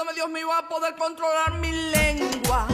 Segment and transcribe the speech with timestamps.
[0.00, 2.66] Ayúdame Dios mío a poder controlar mi lengua.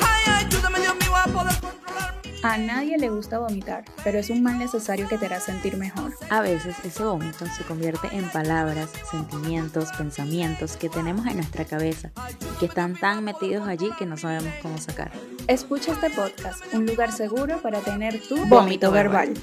[0.00, 4.30] Ay, ayúdame Dios mío a poder controlar mi A nadie le gusta vomitar, pero es
[4.30, 6.14] un mal necesario que te hará sentir mejor.
[6.30, 12.10] A veces ese vómito se convierte en palabras, sentimientos, pensamientos que tenemos en nuestra cabeza
[12.40, 15.12] y que están tan metidos allí que no sabemos cómo sacar.
[15.48, 19.34] Escucha este podcast, un lugar seguro para tener tu Vómito vómito verbal.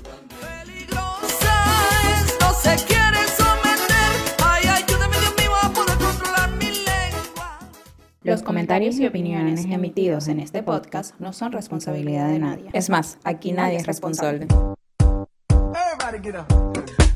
[2.65, 4.35] Peligrosa es, no se quiere someter.
[4.43, 7.59] Ay, ayúdame Dios mío a poder controlar mi lengua.
[8.23, 12.69] Los comentarios y opiniones emitidos en este podcast no son responsabilidad de nadie.
[12.73, 14.47] Es más, aquí nadie es responsable.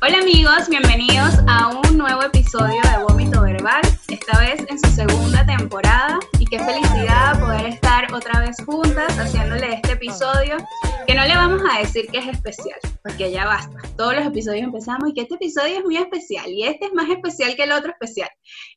[0.02, 3.03] Hola amigos, bienvenidos a un nuevo episodio de
[3.38, 9.17] Verbal, esta vez en su segunda temporada y qué felicidad poder estar otra vez juntas
[9.19, 10.57] haciéndole este episodio
[11.05, 13.77] que no le vamos a decir que es especial, porque ya basta.
[13.95, 17.09] Todos los episodios empezamos y que este episodio es muy especial y este es más
[17.09, 18.29] especial que el otro especial.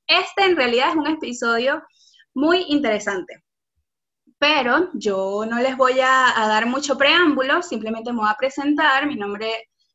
[0.06, 1.82] Este en realidad es un episodio
[2.34, 3.42] muy interesante.
[4.38, 9.06] Pero yo no les voy a, a dar mucho preámbulo, simplemente me voy a presentar.
[9.06, 9.48] Mi nombre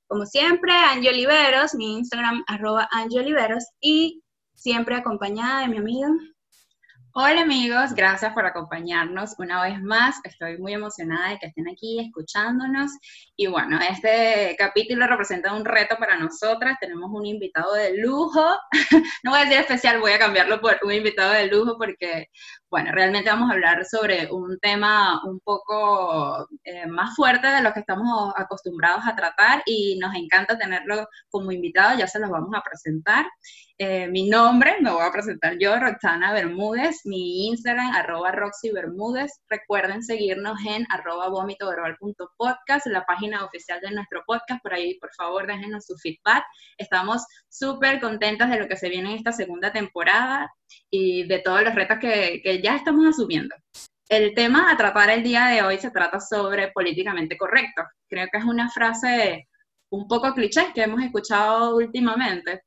[0.08, 4.24] como siempre, Angie Oliveros, mi Instagram, arroba Angie Oliveros, y
[4.58, 6.10] siempre acompañada de mi amiga.
[7.14, 10.20] Hola amigos, gracias por acompañarnos una vez más.
[10.24, 12.92] Estoy muy emocionada de que estén aquí escuchándonos.
[13.40, 16.80] Y bueno, este capítulo representa un reto para nosotras.
[16.82, 18.44] Tenemos un invitado de lujo.
[19.24, 22.30] No voy a decir especial, voy a cambiarlo por un invitado de lujo porque,
[22.70, 27.74] bueno, realmente vamos a hablar sobre un tema un poco eh, más fuerte de lo
[27.74, 31.98] que estamos acostumbrados a tratar y nos encanta tenerlo como invitado.
[31.98, 33.26] Ya se los vamos a presentar.
[33.80, 39.32] Eh, mi nombre, me voy a presentar yo, Roxana Bermúdez, mi Instagram, arroba Roxy Bermúdez.
[39.50, 44.62] Recuerden seguirnos en arroba vomitoverbal.podcast, la página oficial de nuestro podcast.
[44.62, 46.44] Por ahí, por favor, déjenos su feedback.
[46.78, 50.52] Estamos súper contentas de lo que se viene en esta segunda temporada
[50.90, 53.56] y de todos los retos que, que ya estamos asumiendo.
[54.10, 57.84] El tema a tratar el día de hoy se trata sobre políticamente correcto.
[58.08, 59.48] Creo que es una frase
[59.90, 62.62] un poco cliché que hemos escuchado últimamente,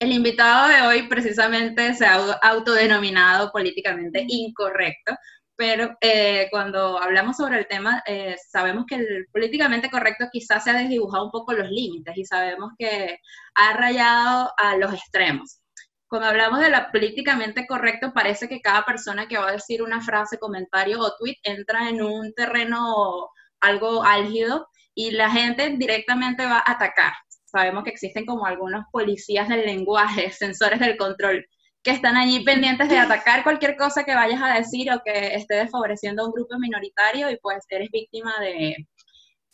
[0.00, 5.14] el invitado de hoy precisamente se ha autodenominado políticamente incorrecto,
[5.60, 10.70] pero eh, cuando hablamos sobre el tema, eh, sabemos que el políticamente correcto quizás se
[10.70, 13.18] ha desdibujado un poco los límites y sabemos que
[13.54, 15.60] ha rayado a los extremos.
[16.08, 20.00] Cuando hablamos de lo políticamente correcto, parece que cada persona que va a decir una
[20.00, 23.28] frase, comentario o tweet entra en un terreno
[23.60, 27.12] algo álgido y la gente directamente va a atacar
[27.44, 31.44] sabemos que existen como algunos policías del lenguaje, sensores del control,
[31.82, 35.54] que están allí pendientes de atacar cualquier cosa que vayas a decir o que esté
[35.56, 38.76] desfavoreciendo a un grupo minoritario y pues eres víctima de,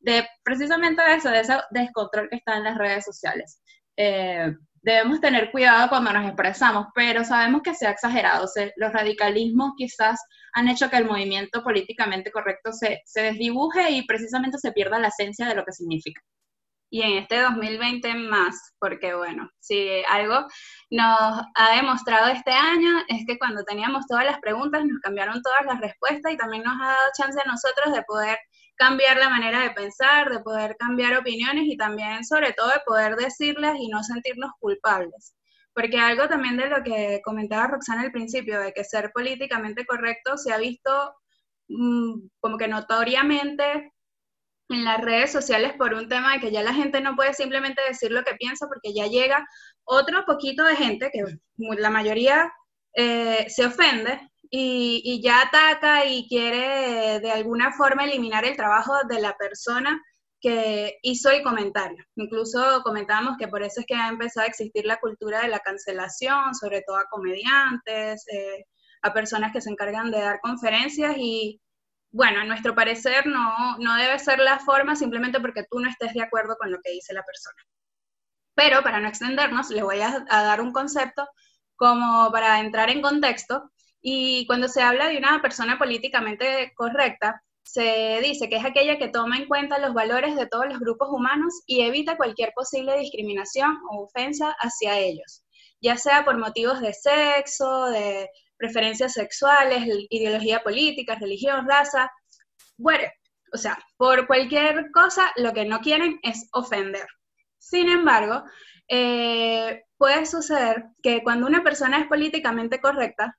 [0.01, 3.61] de precisamente eso, de ese descontrol que está en las redes sociales.
[3.97, 8.47] Eh, debemos tener cuidado cuando nos expresamos, pero sabemos que se ha exagerado.
[8.77, 10.21] Los radicalismos quizás
[10.53, 15.09] han hecho que el movimiento políticamente correcto se, se desdibuje y precisamente se pierda la
[15.09, 16.21] esencia de lo que significa
[16.91, 20.47] y en este 2020 más, porque bueno, si algo
[20.91, 25.67] nos ha demostrado este año es que cuando teníamos todas las preguntas nos cambiaron todas
[25.67, 28.39] las respuestas y también nos ha dado chance a nosotros de poder
[28.77, 33.17] cambiar la manera de pensar, de poder cambiar opiniones y también sobre todo de poder
[33.17, 35.35] decirlas y no sentirnos culpables.
[35.75, 40.37] Porque algo también de lo que comentaba Roxana al principio, de que ser políticamente correcto
[40.39, 41.15] se ha visto
[41.69, 43.93] mmm, como que notoriamente
[44.69, 47.83] en las redes sociales por un tema de que ya la gente no puede simplemente
[47.89, 49.47] decir lo que piensa porque ya llega
[49.85, 51.23] otro poquito de gente, que
[51.57, 52.53] la mayoría
[52.95, 58.95] eh, se ofende y, y, ya ataca y quiere de alguna forma eliminar el trabajo
[59.09, 60.01] de la persona
[60.41, 62.05] que hizo el comentario.
[62.17, 65.61] Incluso comentábamos que por eso es que ha empezado a existir la cultura de la
[65.61, 68.65] cancelación, sobre todo a comediantes, eh,
[69.03, 71.61] a personas que se encargan de dar conferencias y
[72.11, 76.15] bueno, a nuestro parecer no, no debe ser la forma simplemente porque tú no estés
[76.15, 77.63] de acuerdo con lo que dice la persona.
[78.55, 81.29] Pero para no extendernos, les voy a dar un concepto
[81.77, 83.71] como para entrar en contexto.
[84.01, 89.09] Y cuando se habla de una persona políticamente correcta, se dice que es aquella que
[89.09, 93.79] toma en cuenta los valores de todos los grupos humanos y evita cualquier posible discriminación
[93.91, 95.43] o ofensa hacia ellos,
[95.81, 102.11] ya sea por motivos de sexo, de preferencias sexuales, ideología política, religión, raza,
[102.77, 103.05] bueno,
[103.53, 107.07] o sea, por cualquier cosa lo que no quieren es ofender.
[107.59, 108.45] Sin embargo,
[108.89, 113.37] eh, puede suceder que cuando una persona es políticamente correcta,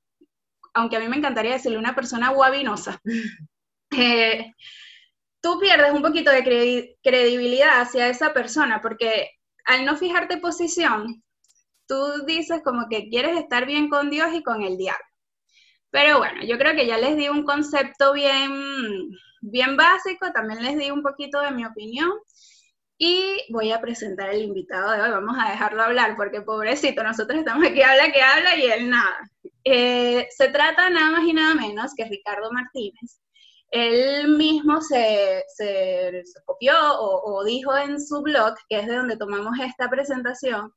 [0.74, 3.00] aunque a mí me encantaría decirle una persona guabinosa,
[3.98, 4.54] eh,
[5.42, 9.31] tú pierdes un poquito de credibilidad hacia esa persona porque
[9.66, 11.24] al no fijarte posición,
[11.88, 15.04] tú dices como que quieres estar bien con Dios y con el diablo.
[15.89, 18.51] Pero bueno, yo creo que ya les di un concepto bien,
[19.42, 22.12] bien básico, también les di un poquito de mi opinión
[22.98, 25.10] y voy a presentar al invitado de hoy.
[25.12, 29.30] Vamos a dejarlo hablar porque pobrecito, nosotros estamos aquí, habla que habla y él nada.
[29.63, 33.22] Eh, se trata nada más y nada menos que Ricardo Martínez.
[33.69, 39.60] Él mismo se, se, copió o, dijo en su blog, que es de donde tomamos
[39.60, 40.72] esta presentación,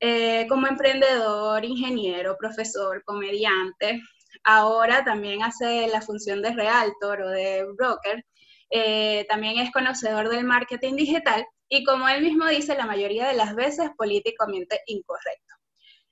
[0.00, 4.00] eh, como emprendedor, ingeniero, profesor, comediante.
[4.44, 8.24] Ahora también hace la función de realtor o de broker
[8.70, 13.34] eh, también es conocedor del marketing digital y como él mismo dice, la mayoría de
[13.34, 15.54] las veces políticamente incorrecto.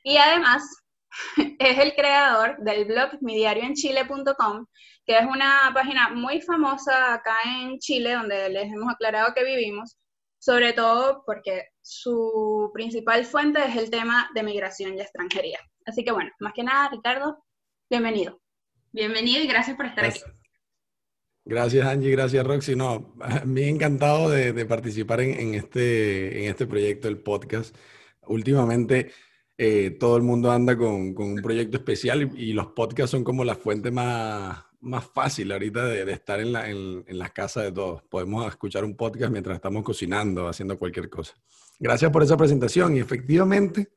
[0.03, 0.65] Y además
[1.59, 4.67] es el creador del blog midiarioenchile.com,
[5.05, 9.97] que es una página muy famosa acá en Chile, donde les hemos aclarado que vivimos,
[10.39, 15.59] sobre todo porque su principal fuente es el tema de migración y extranjería.
[15.87, 17.43] Así que bueno, más que nada, Ricardo,
[17.89, 18.43] bienvenido.
[18.93, 20.21] Bienvenido y gracias por estar aquí.
[21.47, 22.77] Gracias Angie, gracias Roxy.
[22.77, 23.15] No,
[23.47, 27.75] me he encantado de, participar en, este, en este proyecto, el podcast.
[28.27, 29.11] Últimamente
[29.57, 33.55] eh, todo el mundo anda con, un proyecto especial y, los podcasts son como la
[33.55, 38.03] fuente más, más fácil ahorita de, estar en, la, en, las casas de todos.
[38.03, 41.35] Podemos escuchar un podcast mientras estamos cocinando, haciendo cualquier cosa.
[41.79, 43.89] Gracias por esa presentación y efectivamente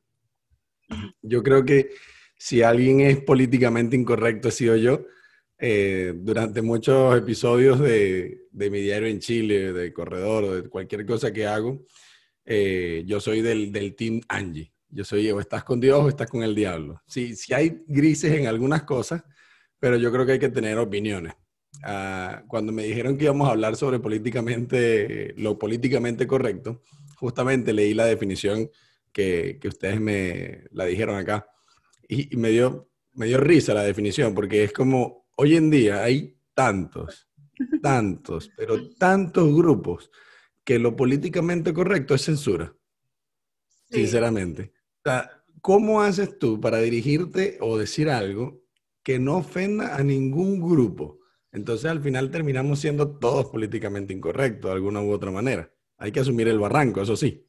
[1.20, 1.90] yo creo que
[2.36, 5.06] si alguien es políticamente incorrecto, he sido yo
[5.58, 11.32] eh, durante muchos episodios de, de, mi diario en Chile, de corredor, de cualquier cosa
[11.32, 11.84] que hago,
[12.44, 14.72] eh, yo soy del, del, team Angie.
[14.88, 17.00] Yo soy o estás con Dios o estás con el diablo.
[17.06, 19.22] Sí, sí hay grises en algunas cosas,
[19.78, 21.34] pero yo creo que hay que tener opiniones.
[21.84, 26.82] Ah, cuando me dijeron que íbamos a hablar sobre políticamente, lo políticamente correcto,
[27.22, 28.68] justamente leí la definición
[29.12, 31.46] que, que ustedes me la dijeron acá
[32.08, 36.02] y, y me, dio, me dio risa la definición porque es como hoy en día
[36.02, 37.28] hay tantos,
[37.80, 40.10] tantos, pero tantos grupos
[40.64, 42.74] que lo políticamente correcto es censura,
[43.88, 44.72] sinceramente.
[45.04, 48.64] O sea, ¿cómo haces tú para dirigirte o decir algo
[49.04, 51.20] que no ofenda a ningún grupo?
[51.52, 55.72] Entonces al final terminamos siendo todos políticamente incorrectos de alguna u otra manera.
[56.02, 57.46] Hay que asumir el barranco, eso sí.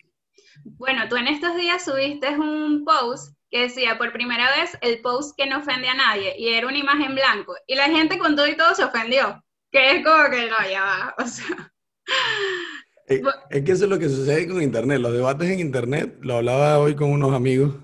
[0.64, 5.36] Bueno, tú en estos días subiste un post que decía por primera vez el post
[5.36, 8.48] que no ofende a nadie y era una imagen blanco y la gente con todo
[8.48, 11.74] y todo se ofendió, que es como que no, ya va, o sea.
[13.08, 15.00] Eh, es, que eso es lo que sucede con Internet.
[15.00, 17.76] Los debates en Internet, lo hablaba hoy con unos amigos,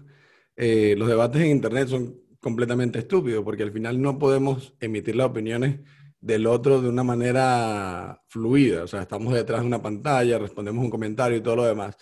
[0.55, 5.27] eh, los debates en Internet son completamente estúpidos porque al final no podemos emitir las
[5.27, 5.79] opiniones
[6.21, 8.83] del otro de una manera fluida.
[8.83, 11.95] O sea, estamos detrás de una pantalla, respondemos un comentario y todo lo demás.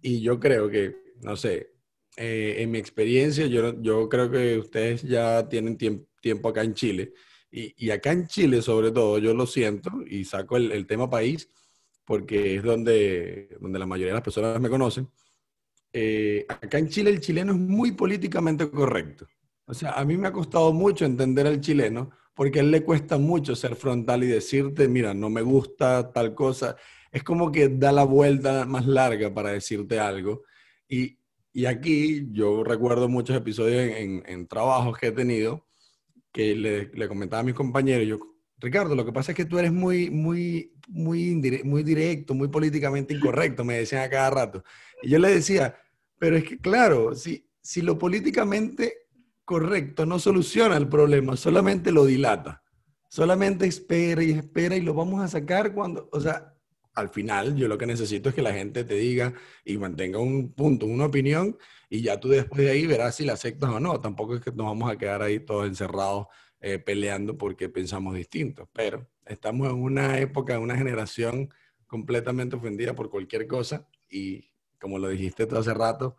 [0.00, 1.72] Y yo creo que, no sé,
[2.16, 7.14] eh, en mi experiencia, yo, yo creo que ustedes ya tienen tiempo acá en Chile.
[7.54, 11.50] Y, acá en Chile, sobre todo, yo lo siento y saco el, tema país
[12.06, 15.08] porque es donde, donde la mayoría de las personas me conocen.
[15.92, 19.26] Eh, acá en Chile el chileno es muy políticamente correcto.
[19.66, 22.82] O sea, a mí me ha costado mucho entender al chileno porque a él le
[22.82, 26.76] cuesta mucho ser frontal y decirte, mira, no me gusta tal cosa.
[27.10, 30.44] Es como que da la vuelta más larga para decirte algo.
[30.88, 31.18] Y,
[31.52, 35.66] y aquí yo recuerdo muchos episodios en, en, trabajos que he tenido
[36.32, 38.18] que le, le, comentaba a mis compañeros, yo,
[38.58, 43.12] Ricardo, lo que pasa es que tú eres muy, muy, muy, muy directo, muy políticamente
[43.12, 44.64] incorrecto, me decían a cada rato.
[45.02, 45.76] Y yo le decía,
[46.18, 49.01] pero es que claro, si, si lo políticamente
[49.44, 52.62] correcto no soluciona el problema, solamente lo dilata.
[53.08, 56.54] Solamente espera y espera y lo vamos a sacar cuando, o sea,
[56.94, 59.34] al final yo lo que necesito es que la gente te diga
[59.64, 61.56] y mantenga un punto, una opinión,
[61.88, 64.00] y ya tú después de ahí verás si la aceptas o no.
[64.00, 66.26] Tampoco es que nos vamos a quedar ahí todos encerrados
[66.60, 71.52] eh, peleando porque pensamos distintos, pero estamos en una época, en una generación
[71.86, 76.16] completamente ofendida por cualquier cosa y como lo dijiste tú hace rato,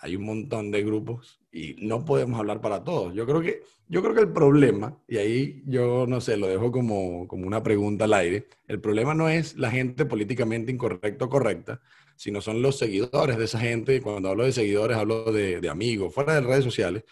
[0.00, 3.14] hay un montón de grupos y no podemos hablar para todos.
[3.14, 6.72] Yo creo que, yo creo que el problema, y ahí yo no sé, lo dejo
[6.72, 11.28] como, como una pregunta al aire, el problema no es la gente políticamente incorrecta o
[11.28, 11.80] correcta,
[12.16, 13.96] sino son los seguidores de esa gente.
[13.96, 17.04] Y cuando hablo de seguidores, hablo de, de amigos, fuera de redes sociales,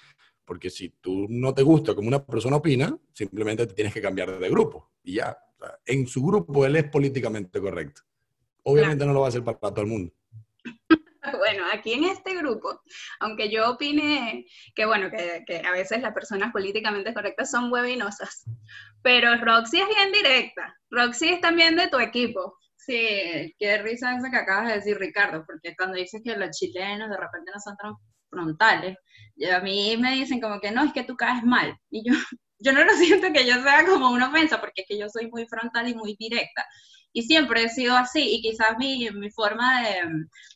[0.44, 4.38] porque si tú no te gusta como una persona opina, simplemente te tienes que cambiar
[4.38, 5.36] de grupo y ya.
[5.86, 8.02] en su grupo él es políticamente correcto.
[8.62, 10.12] Obviamente no lo va a hacer para todo el mundo.
[11.38, 12.82] Bueno, aquí en este grupo,
[13.20, 18.44] aunque yo opine que, bueno, que, a veces las personas políticamente correctas son huevinosas,
[19.02, 20.76] pero Roxy es bien directa.
[20.90, 22.56] Roxy es también de tu equipo.
[22.76, 27.10] Sí, qué risa eso que acabas de decir, Ricardo, porque cuando dices que los chilenos
[27.10, 27.94] de repente no son tan
[28.30, 28.96] frontales,
[29.52, 31.76] a mí me dicen como que no, es que tú caes mal.
[31.90, 32.14] Y yo,
[32.58, 35.28] yo no lo siento que yo sea como una ofensa, porque es que yo soy
[35.30, 36.66] muy frontal y muy directa.
[37.12, 40.02] Y siempre he sido así, y quizás mi, mi forma de,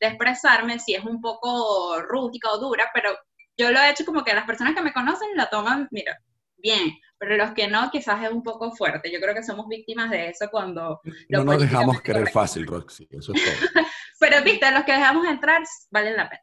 [0.00, 3.16] de expresarme sí es un poco rústica o dura, pero
[3.56, 6.18] yo lo he hecho como que las personas que me conocen la toman, mira,
[6.56, 9.12] bien, pero los que no, quizás es un poco fuerte.
[9.12, 11.00] Yo creo que somos víctimas de eso cuando...
[11.28, 13.85] No nos dejamos querer fácil, Roxy, eso es todo.
[14.21, 16.42] pero viste, los que dejamos entrar valen la pena.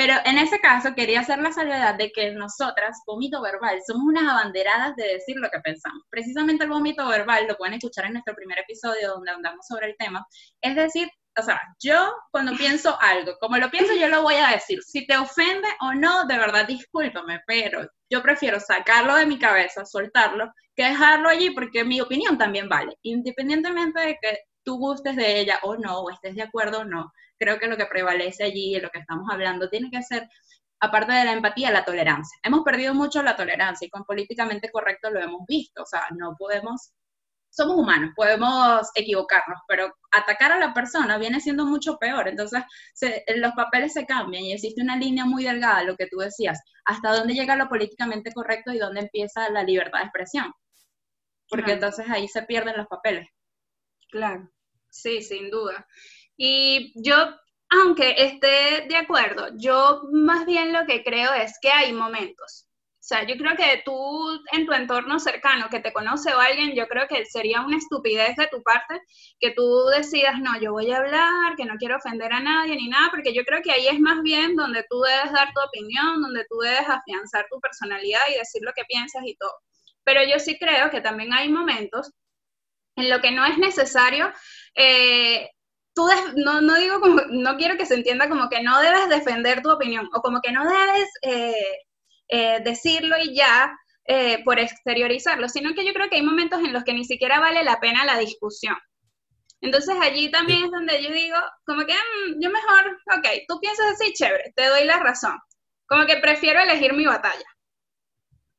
[0.00, 4.32] Pero en ese caso quería hacer la salvedad de que nosotras, vómito verbal, somos unas
[4.32, 6.02] abanderadas de decir lo que pensamos.
[6.08, 9.96] Precisamente el vómito verbal, lo pueden escuchar en nuestro primer episodio donde andamos sobre el
[9.98, 10.26] tema,
[10.62, 11.06] es decir,
[11.38, 14.82] o sea, yo cuando pienso algo, como lo pienso, yo lo voy a decir.
[14.82, 19.84] Si te ofende o no, de verdad, discúlpame, pero yo prefiero sacarlo de mi cabeza,
[19.84, 25.40] soltarlo, que dejarlo allí porque mi opinión también vale, independientemente de que tú gustes de
[25.40, 27.12] ella o no, o estés de acuerdo o no.
[27.40, 30.28] Creo que lo que prevalece allí, en lo que estamos hablando, tiene que ser,
[30.78, 32.38] aparte de la empatía, la tolerancia.
[32.44, 35.82] Hemos perdido mucho la tolerancia y con políticamente correcto lo hemos visto.
[35.82, 36.92] O sea, no podemos
[37.50, 42.28] somos humanos, podemos equivocarnos, pero atacar a la persona viene siendo mucho peor.
[42.28, 42.62] Entonces,
[43.36, 47.12] los papeles se cambian y existe una línea muy delgada, lo que tú decías, hasta
[47.12, 50.52] dónde llega lo políticamente correcto y dónde empieza la libertad de expresión.
[51.48, 53.28] Porque entonces ahí se pierden los papeles.
[54.10, 54.48] Claro,
[54.88, 55.86] sí, sin duda.
[56.42, 57.16] Y yo,
[57.68, 62.70] aunque esté de acuerdo, yo más bien lo que creo es que hay momentos
[63.00, 66.74] o sea, yo creo que tú en tu entorno cercano que te conoce o alguien,
[66.74, 69.00] yo creo que sería una estupidez de tu parte
[69.40, 72.88] que tú decidas, no, yo voy a hablar, que no quiero ofender a nadie ni
[72.88, 76.20] nada, porque yo creo que ahí es más bien donde tú debes dar tu opinión,
[76.20, 79.54] donde tú debes afianzar tu personalidad y decir lo que piensas y todo.
[80.04, 82.12] Pero yo sí creo que también hay momentos
[82.96, 84.30] en lo que no es necesario
[84.74, 85.48] eh,
[85.94, 86.06] tú
[86.36, 89.70] no, no digo como, no quiero que se entienda como que no debes defender tu
[89.70, 91.76] opinión o como que no debes eh,
[92.28, 96.72] eh, decirlo y ya eh, por exteriorizarlo, sino que yo creo que hay momentos en
[96.72, 98.76] los que ni siquiera vale la pena la discusión.
[99.60, 103.86] Entonces allí también es donde yo digo, como que mm, yo mejor, ok, tú piensas
[103.92, 105.36] así, chévere, te doy la razón.
[105.86, 107.44] Como que prefiero elegir mi batalla.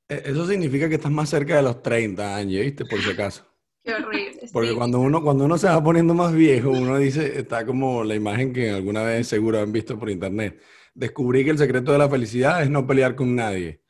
[0.08, 2.86] E, eso significa que estás más cerca de los 30 años, ¿viste?
[2.86, 3.51] Por si acaso.
[3.84, 4.50] Qué horrible.
[4.54, 8.16] Porque cuando, uno, cuando uno se va poniendo más viejo, uno dice, está como la
[8.16, 10.60] imagen que alguna vez seguro han visto por internet
[10.94, 13.82] descubrí que el secreto de la felicidad es no pelear con nadie.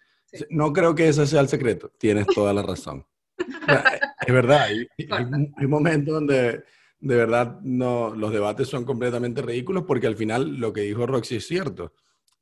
[0.49, 1.91] No creo que ese sea el secreto.
[1.97, 3.05] Tienes toda la razón.
[4.27, 6.63] es verdad, hay, hay, momentos donde
[6.99, 11.37] de verdad no, los debates son completamente ridículos porque al final lo que dijo Roxy
[11.37, 11.93] es cierto.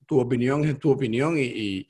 [0.06, 1.90] Tu opinión es tu opinión y, y,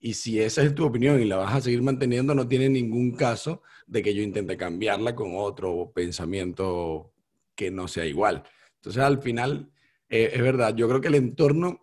[0.00, 3.12] y si esa es tu opinión y la vas a seguir manteniendo, no tiene ningún
[3.12, 7.12] caso de que yo intente cambiarla con otro pensamiento
[7.54, 8.44] que no sea igual.
[8.76, 9.70] Entonces, al final,
[10.08, 11.80] eh, es verdad, yo creo que el entorno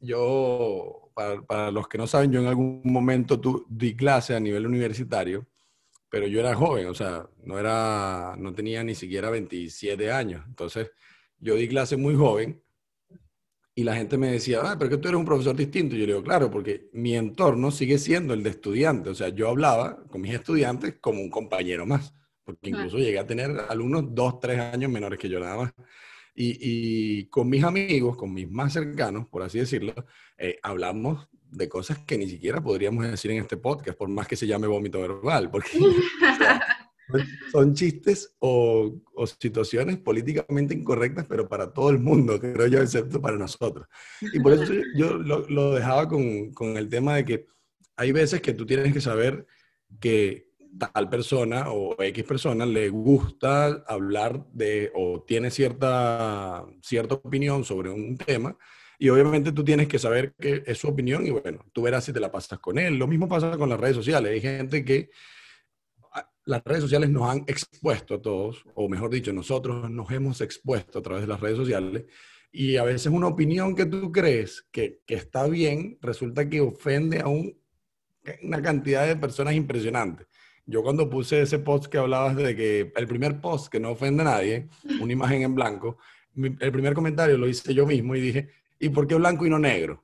[0.00, 4.66] yo, para, los que no saben, yo en algún momento tu, di clase a nivel
[4.66, 5.46] universitario,
[6.08, 10.42] pero yo era joven, o sea, no, era, no tenía ni siquiera 27 años.
[10.46, 10.90] Entonces,
[11.38, 12.62] yo di clase muy joven
[13.78, 15.94] y la gente me decía, ah, pero que tú eres un profesor distinto.
[15.94, 19.10] Y yo le digo, claro, porque mi entorno sigue siendo el de estudiante.
[19.10, 23.26] O sea, yo hablaba con mis estudiantes como un compañero más, porque incluso llegué a
[23.28, 25.72] tener alumnos dos, tres años menores que yo nada más.
[26.34, 29.94] Y, con mis amigos, con mis más cercanos, por así decirlo,
[30.36, 34.34] eh, hablamos de cosas que ni siquiera podríamos decir en este podcast, por más que
[34.34, 35.70] se llame vómito verbal, porque
[37.52, 38.94] son chistes o,
[39.38, 43.86] situaciones políticamente incorrectas, pero para todo el mundo, creo yo, excepto para nosotros.
[44.20, 47.46] Y por eso yo lo, lo dejaba con, con el tema de que
[47.96, 49.46] hay veces que tú tienes que saber
[50.00, 50.48] que
[50.78, 57.90] tal persona o X persona le gusta hablar de o tiene cierta, cierta opinión sobre
[57.90, 58.56] un tema
[58.98, 62.12] y obviamente tú tienes que saber que es su opinión y bueno, tú verás si
[62.12, 62.96] te la pasas con él.
[62.96, 64.32] Lo mismo pasa con las redes sociales.
[64.32, 65.10] Hay gente que
[66.48, 70.98] las redes sociales nos han expuesto a todos, o mejor dicho, nosotros nos hemos expuesto
[70.98, 72.06] a través de las redes sociales
[72.50, 77.20] y a veces una opinión que tú crees que, que está bien resulta que ofende
[77.20, 77.54] a un,
[78.42, 80.26] una cantidad de personas impresionantes.
[80.64, 84.22] Yo cuando puse ese post que hablabas de que el primer post que no ofende
[84.22, 84.68] a nadie,
[85.02, 85.98] una imagen en blanco,
[86.34, 89.58] el primer comentario lo hice yo mismo y dije, ¿y por qué blanco y no
[89.58, 90.02] negro?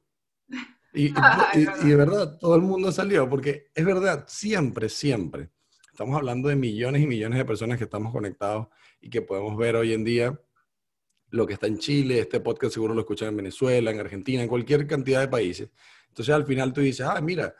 [0.92, 1.08] Y,
[1.84, 5.48] de verdad, todo el mundo salió, porque es verdad, siempre, siempre.
[5.94, 8.66] Estamos hablando de millones y millones de personas que estamos conectados
[9.00, 10.36] y que podemos ver hoy en día
[11.30, 14.48] lo que está en Chile, este podcast seguro lo escuchan en Venezuela, en Argentina, en
[14.48, 15.70] cualquier cantidad de países.
[16.08, 17.54] Entonces al final tú dices, ah, mira,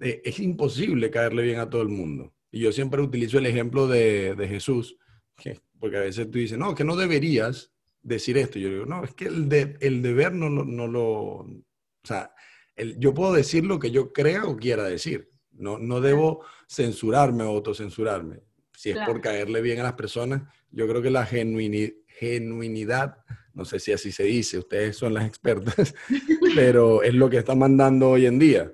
[0.00, 2.32] eh, es imposible caerle bien a todo el mundo.
[2.50, 4.96] Y yo siempre utilizo el ejemplo de, Jesús,
[5.36, 8.58] que porque a veces tú dices, no, que no deberías decir esto.
[8.58, 11.04] Yo digo, no, es que el, de, el deber no, lo- no lo...
[11.40, 11.62] O
[12.04, 12.34] sea,
[12.74, 15.28] el- yo puedo decir lo que yo crea o quiera decir.
[15.58, 18.40] No, no debo censurarme o autocensurarme.
[18.74, 23.18] Si es por caerle bien a las personas, yo creo que la genuini- genuinidad,
[23.54, 25.94] no sé si así se dice, ustedes son las expertas,
[26.54, 28.72] pero es lo que está mandando hoy en día.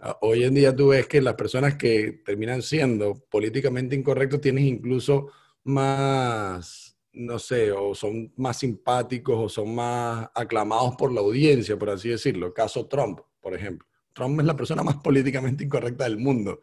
[0.00, 4.64] Ah, Hoy en día tú ves que las personas que terminan siendo políticamente incorrectos tienen
[4.66, 5.28] incluso
[5.64, 11.90] más, no sé, o son más simpáticos o son más aclamados por la audiencia, por
[11.90, 12.54] así decirlo.
[12.54, 13.86] Caso Trump, por ejemplo.
[14.12, 16.60] Trump es la persona más políticamente incorrecta del mundo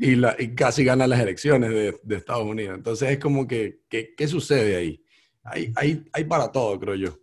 [0.00, 2.76] y, la, y casi gana las elecciones de, de Estados Unidos.
[2.76, 5.02] Entonces es como que, que- ¿qué sucede ahí?
[5.44, 7.18] Hay, hay, hay para todo, creo yo.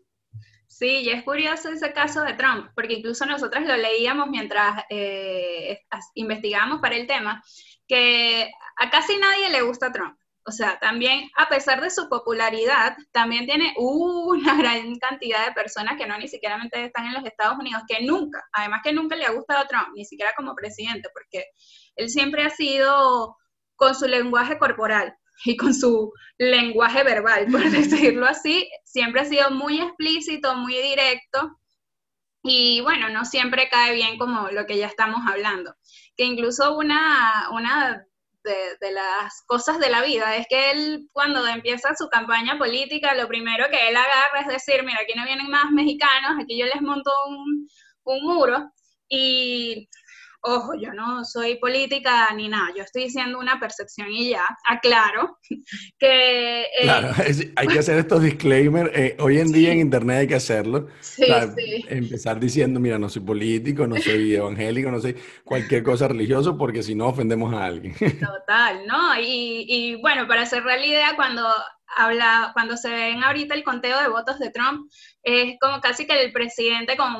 [0.67, 5.81] Sí, y es curioso ese caso de Trump, porque incluso nosotros lo leíamos mientras eh,
[6.15, 7.43] investigábamos para el tema,
[7.87, 10.17] que a casi nadie le gusta Trump.
[10.45, 15.97] O sea, también, a pesar de su popularidad, también tiene una gran cantidad de personas
[15.97, 19.25] que no ni siquiera están en los Estados Unidos, que nunca, además que nunca le
[19.25, 21.45] ha gustado Trump, ni siquiera como presidente, porque
[21.95, 23.37] él siempre ha sido
[23.75, 29.51] con su lenguaje corporal y con su lenguaje verbal, por decirlo así, siempre ha sido
[29.51, 31.57] muy explícito, muy directo
[32.43, 35.73] y bueno, no siempre cae bien como lo que ya estamos hablando.
[36.17, 38.05] Que incluso una, una
[38.43, 40.35] de, las cosas de la vida.
[40.35, 44.83] Es que él cuando empieza su campaña política, lo primero que él agarra es decir,
[44.83, 47.67] mira, aquí no vienen más mexicanos, aquí yo les monto un,
[48.03, 48.71] un muro
[49.07, 49.89] y
[50.45, 55.37] ojo, yo no soy política ni nada, yo estoy diciendo una percepción y ya, aclaro
[55.99, 56.63] que...
[56.63, 58.91] eh, Claro, es- hay que hacer estos disclaimers.
[58.93, 60.87] eh, hoy en día en Internet hay que hacerlo.
[60.99, 61.85] sí, O sea, sí.
[61.89, 66.83] Empezar diciendo, mira, no soy político, no soy evangélico, no soy cualquier cosa religioso, porque
[66.83, 67.95] si no ofendemos a alguien.
[68.19, 69.15] Total, ¿no?
[69.19, 71.47] Y, y, bueno, para cerrar la idea, cuando
[71.95, 74.89] habla, cuando se ven ahorita el conteo de votos de Trump,
[75.23, 77.13] es como casi que el presidente con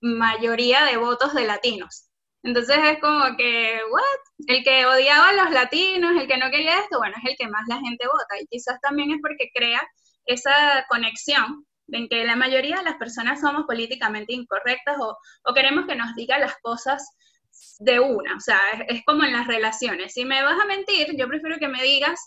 [0.00, 2.09] mayoría de votos de latinos.
[2.42, 4.46] Entonces es como que, ¿what?
[4.46, 7.48] El que odiaba a los latinos, el que no quería esto, bueno, es el que
[7.48, 8.40] más la gente vota.
[8.40, 9.80] Y quizás también es porque crea
[10.26, 15.86] esa conexión en que la mayoría de las personas somos políticamente incorrectas o, o queremos
[15.86, 17.06] que nos diga las cosas
[17.80, 18.36] de una.
[18.36, 20.14] O sea, es, es como en las relaciones.
[20.14, 22.20] Si me vas a mentir, yo prefiero que me digas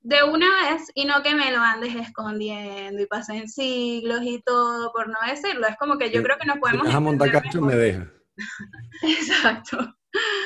[0.00, 4.92] de una vez y no que me lo andes escondiendo y pasen siglos y todo,
[4.92, 5.66] por no decirlo.
[5.66, 6.86] Es como que yo Sí, creo que nos Si podemos...
[7.52, 7.72] mejor.
[7.72, 8.12] me deja.
[9.02, 9.94] Exacto.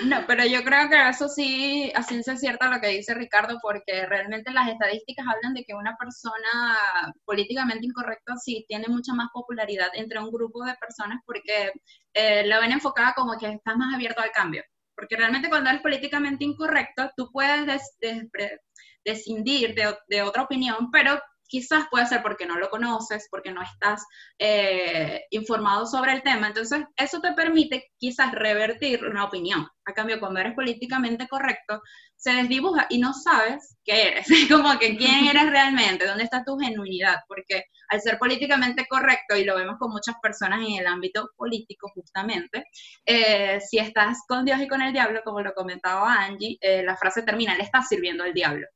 [0.06, 4.06] No, pero yo creo que eso sí, a ciencia cierta lo que dice Ricardo, porque
[4.06, 6.78] realmente las estadísticas hablan de que una persona
[7.24, 11.72] políticamente incorrecta sí tiene mucha más popularidad entre un grupo de personas porque
[12.14, 14.62] eh, la ven enfocada como que estás más abierto al cambio.
[14.96, 18.60] Porque realmente cuando eres políticamente incorrecto, tú puedes des- despre-
[19.04, 21.20] descindir de, de otra opinión, pero
[21.52, 24.06] quizás puede ser porque no lo conoces, porque no estás
[24.38, 26.46] eh, informado sobre el tema.
[26.46, 29.68] Entonces, eso te permite quizás revertir una opinión.
[29.84, 31.82] A cambio, cuando eres políticamente correcto,
[32.16, 36.56] se desdibuja y no sabes qué eres, como que quién eres realmente, dónde está tu
[36.56, 41.28] genuinidad, porque al ser políticamente correcto, y lo vemos con muchas personas en el ámbito
[41.36, 42.64] político justamente,
[43.04, 46.96] eh, si estás con Dios y con el diablo, como lo comentaba Angie, eh, la
[46.96, 48.66] frase termina, le estás sirviendo al diablo.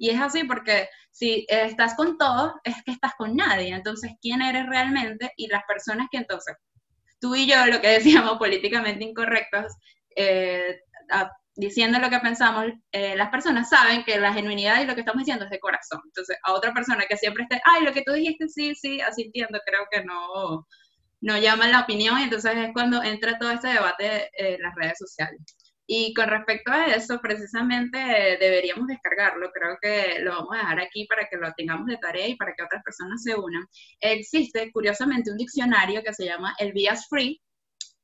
[0.00, 3.68] Y es así porque si eh, estás con todos, es que estás con nadie.
[3.68, 5.30] Entonces, ¿quién eres realmente?
[5.36, 6.56] Y las personas que entonces,
[7.20, 9.74] tú y yo, lo que decíamos políticamente incorrectos,
[10.16, 10.80] eh,
[11.54, 15.20] diciendo lo que pensamos, eh, las personas saben que la genuinidad y lo que estamos
[15.20, 16.00] diciendo es de corazón.
[16.06, 19.24] Entonces, a otra persona que siempre esté, ay, lo que tú dijiste, sí, sí, así
[19.24, 20.66] entiendo, creo que no,
[21.20, 22.18] no llama la opinión.
[22.20, 25.42] Y entonces es cuando entra todo este debate en las redes sociales.
[25.92, 29.50] Y con respecto a eso, precisamente eh, deberíamos descargarlo.
[29.50, 32.54] Creo que lo vamos a dejar aquí para que lo tengamos de tarea y para
[32.54, 33.66] que otras personas se unan.
[33.98, 37.42] Existe, curiosamente, un diccionario que se llama el Bias Free,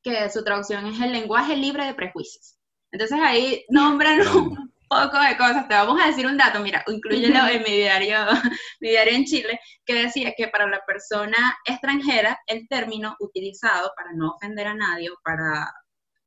[0.03, 2.59] que su traducción es el lenguaje libre de prejuicios.
[2.91, 5.69] Entonces ahí nombran un poco de cosas.
[5.69, 8.19] Te vamos a decir un dato, mira, incluyelo en mi diario,
[8.81, 14.11] mi diario en Chile, que decía que para la persona extranjera el término utilizado para
[14.13, 15.73] no ofender a nadie o para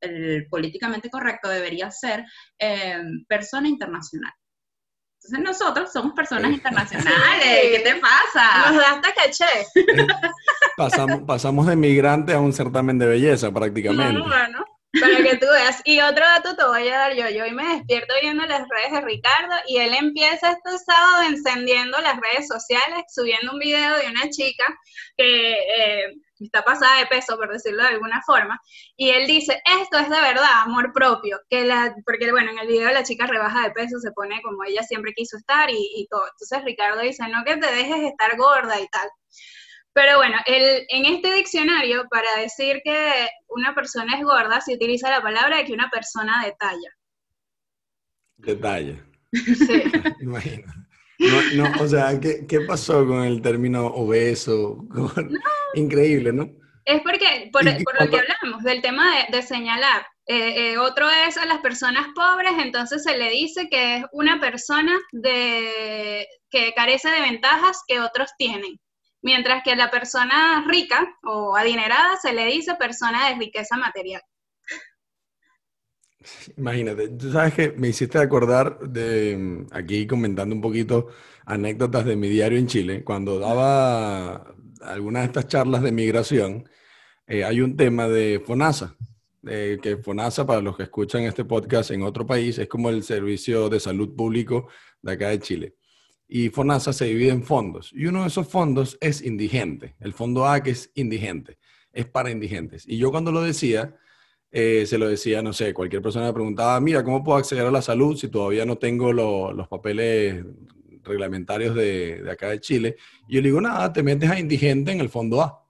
[0.00, 2.24] el políticamente correcto debería ser
[2.58, 4.32] eh, persona internacional.
[5.22, 7.58] Entonces nosotros somos personas internacionales.
[7.72, 8.70] ¿Qué te pasa?
[8.70, 9.66] Nos da hasta caché.
[10.76, 14.14] Pasamos, pasamos de migrante a un certamen de belleza prácticamente.
[14.14, 14.64] No, bueno,
[14.98, 15.82] para que tú veas.
[15.84, 17.28] Y otro dato te voy a dar yo.
[17.28, 22.00] Yo hoy me despierto viendo las redes de Ricardo y él empieza este sábado encendiendo
[22.00, 24.64] las redes sociales, subiendo un video de una chica
[25.18, 26.14] que eh,
[26.46, 28.60] está pasada de peso, por decirlo de alguna forma,
[28.96, 32.68] y él dice, esto es de verdad, amor propio, que la, porque bueno, en el
[32.68, 36.06] video la chica rebaja de peso, se pone como ella siempre quiso estar y, y
[36.08, 36.24] todo.
[36.24, 39.08] Entonces Ricardo dice, no que te dejes estar gorda y tal.
[39.92, 45.10] Pero bueno, el, en este diccionario, para decir que una persona es gorda, se utiliza
[45.10, 46.90] la palabra de que una persona de talla.
[48.36, 49.04] De talla.
[49.32, 49.82] Sí.
[50.20, 50.79] Imagina.
[51.20, 54.86] No, no, o sea, ¿qué, ¿qué, pasó con el término obeso?
[55.74, 56.50] Increíble, ¿no?
[56.86, 60.06] Es porque, por, por lo que hablamos, del tema de, de señalar.
[60.26, 64.40] Eh, eh, otro es a las personas pobres, entonces se le dice que es una
[64.40, 68.80] persona de, que carece de ventajas que otros tienen.
[69.22, 74.22] Mientras que a la persona rica o adinerada se le dice persona de riqueza material.
[76.56, 81.08] Imagínate, tú sabes que me hiciste acordar de aquí comentando un poquito
[81.46, 83.04] anécdotas de mi diario en Chile.
[83.04, 86.68] Cuando daba algunas de estas charlas de migración,
[87.26, 88.96] eh, hay un tema de FONASA,
[89.46, 93.02] eh, que FONASA, para los que escuchan este podcast en otro país, es como el
[93.02, 94.68] servicio de salud público
[95.00, 95.74] de acá de Chile.
[96.28, 97.92] Y FONASA se divide en fondos.
[97.94, 99.96] Y uno de esos fondos es indigente.
[100.00, 101.58] El fondo A, que es indigente,
[101.92, 102.86] es para indigentes.
[102.86, 103.96] Y yo cuando lo decía,
[104.50, 107.70] eh, se lo decía, no sé, cualquier persona me preguntaba, mira, ¿cómo puedo acceder a
[107.70, 110.44] la salud si todavía no tengo lo, los papeles
[111.02, 112.96] reglamentarios de, de, acá de Chile?
[113.28, 115.64] Y yo le digo, nada, te metes a indigente en el fondo A.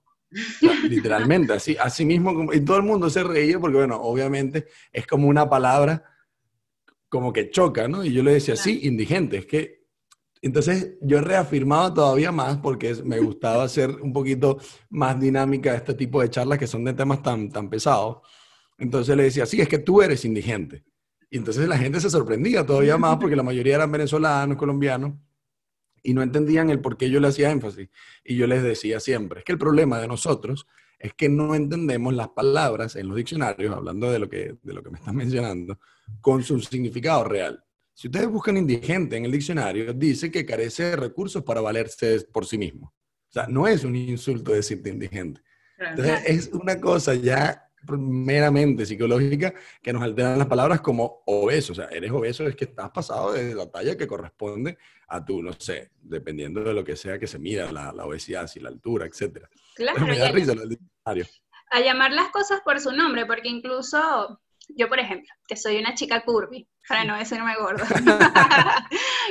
[0.88, 5.28] literalmente, así, así mismo, y todo el mundo se reía porque, bueno, obviamente es como
[5.28, 6.04] una palabra
[7.08, 8.04] como que choca, ¿no?
[8.04, 9.80] Y yo le decía, sí, indigente, es que
[10.42, 16.22] entonces yo reafirmaba todavía más porque me gustaba hacer un poquito más dinámica este tipo
[16.22, 18.18] de charlas que son de temas tan, tan pesados.
[18.80, 20.84] Entonces le decía, sí, es que tú eres indigente.
[21.30, 25.12] Y entonces la gente se sorprendía todavía más porque la mayoría eran venezolanos, colombianos,
[26.02, 27.88] y no entendían el por qué yo le hacía énfasis.
[28.24, 30.66] Y yo les decía siempre, es que el problema de nosotros
[30.98, 34.82] es que no entendemos las palabras en los diccionarios, hablando de lo que, de lo
[34.82, 35.78] que me están mencionando,
[36.20, 37.62] con su significado real.
[37.94, 42.46] Si ustedes buscan indigente en el diccionario, dice que carece de recursos para valerse por
[42.46, 42.94] sí mismo.
[43.28, 45.42] O sea, no es un insulto decirte indigente.
[45.78, 51.72] Entonces, es una cosa ya meramente psicológica que nos alteran las palabras como obeso.
[51.72, 55.42] O sea, eres obeso es que estás pasado de la talla que corresponde a tu,
[55.42, 58.68] no sé, dependiendo de lo que sea que se mida, la, la obesidad, si la
[58.68, 59.46] altura, etc.
[59.74, 60.06] Claro.
[60.06, 61.26] Me da risa el diccionario.
[61.70, 64.40] A llamar las cosas por su nombre, porque incluso
[64.76, 67.86] yo, por ejemplo, que soy una chica curvy, para no decirme gorda.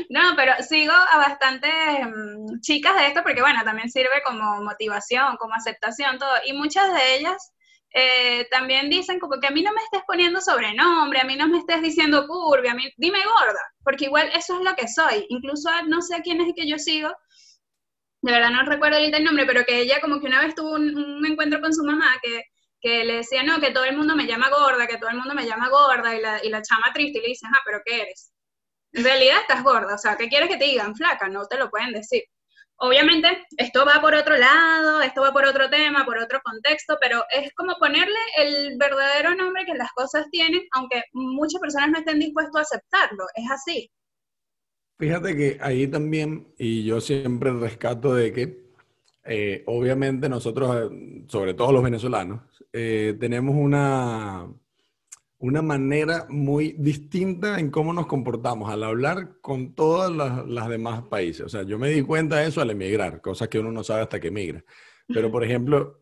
[0.10, 1.72] no, pero sigo a bastantes
[2.06, 6.34] um, chicas de esto porque, bueno, también sirve como motivación, como aceptación, todo.
[6.46, 7.54] Y muchas de ellas
[7.94, 11.48] eh, también dicen como que a mí no me estés poniendo sobrenombre, a mí no
[11.48, 15.26] me estés diciendo curvy, a mí dime gorda, porque igual eso es lo que soy.
[15.30, 17.10] Incluso no sé quién es el que yo sigo,
[18.22, 20.74] de verdad no recuerdo ahorita el nombre, pero que ella como que una vez tuvo
[20.76, 22.44] un, un encuentro con su mamá que
[22.82, 25.34] que le decía, no, que todo el mundo me llama gorda, que todo el mundo
[25.36, 28.02] me llama gorda, y la, y la chama triste y le dice, ah, pero ¿qué
[28.02, 28.32] eres?
[28.94, 30.96] En realidad estás gorda, o sea, ¿qué quieres que te digan?
[30.96, 32.24] Flaca, no te lo pueden decir.
[32.82, 37.24] Obviamente, esto va por otro lado, esto va por otro tema, por otro contexto, pero
[37.30, 42.20] es como ponerle el verdadero nombre que las cosas tienen, aunque muchas personas no estén
[42.20, 43.92] dispuestos a aceptarlo, es así.
[44.98, 48.70] Fíjate que ahí también, y yo siempre rescato de que,
[49.26, 50.90] eh, obviamente nosotros,
[51.28, 54.48] sobre todo los venezolanos, eh, tenemos una,
[55.40, 61.04] una manera muy distinta en cómo nos comportamos al hablar con todas las, las, demás
[61.04, 61.46] países.
[61.46, 64.02] O sea, yo me di cuenta de eso al emigrar, cosas que uno no sabe
[64.02, 64.64] hasta que emigra.
[65.08, 66.02] Pero, por ejemplo,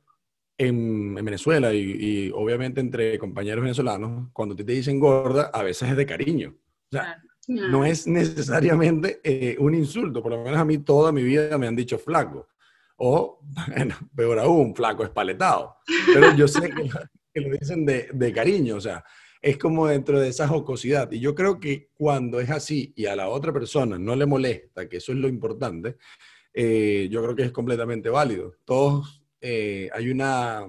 [0.58, 5.62] en, en Venezuela y, y, obviamente entre compañeros venezolanos, cuando te, te dicen gorda, a
[5.62, 6.56] veces es de cariño.
[6.92, 10.22] O sea, no es necesariamente eh, un insulto.
[10.22, 12.48] Por lo menos a mí toda mi vida me han dicho flaco.
[12.98, 15.78] O, bueno, peor aún, flaco espaletado.
[16.14, 16.90] Pero yo sé que,
[17.34, 19.04] que lo dicen de, de, cariño, o sea,
[19.48, 21.10] es como dentro de esa jocosidad.
[21.10, 24.90] Y yo creo que cuando es así y a la otra persona no le molesta,
[24.90, 25.96] que eso es lo importante,
[26.54, 28.56] eh, yo creo que es completamente válido.
[28.66, 30.68] Todos, eh, hay una,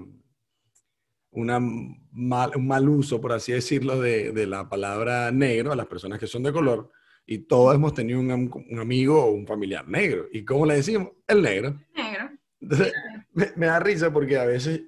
[1.30, 5.86] una mal, un mal uso, por así decirlo, de, de, la palabra negro a las
[5.86, 6.92] personas que son de color.
[7.26, 10.26] Y todos hemos tenido un, un amigo o un familiar negro.
[10.30, 11.10] ¿Y cómo le decimos?
[11.26, 11.76] El negro.
[11.96, 12.30] Negro.
[12.60, 12.92] Entonces,
[13.32, 14.82] me, me, da risa porque a veces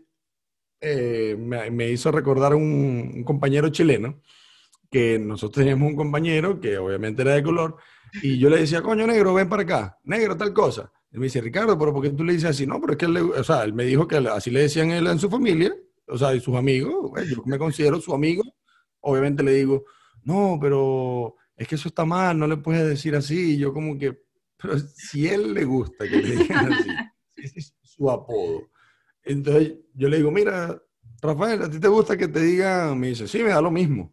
[0.81, 4.21] eh, me, me, hizo recordar un, un, compañero chileno,
[4.91, 7.77] que nosotros teníamos un compañero que obviamente era de color,
[8.23, 10.91] y yo le decía, coño, negro, ven para acá, negro, tal cosa.
[11.13, 12.67] Y me dice, Ricardo, pero ¿por qué tú le dices así?
[12.67, 14.91] No, pero es que él, le, o sea, él me dijo que así le decían
[14.91, 15.75] él en su familia,
[16.07, 18.43] o sea, y sus amigos, yo me considero su amigo,
[19.01, 19.85] obviamente le digo,
[20.25, 23.99] no, pero es que eso está mal, no le puedes decir así, y yo como
[23.99, 24.23] que,
[24.57, 26.89] pero si él le gusta que le digan así,
[27.37, 28.69] ese es su apodo.
[29.25, 30.83] Entonces yo le digo, mira,
[31.21, 32.99] Rafael, ¿a ti te gusta que te digan?
[32.99, 34.13] Me dice, sí, me da lo mismo.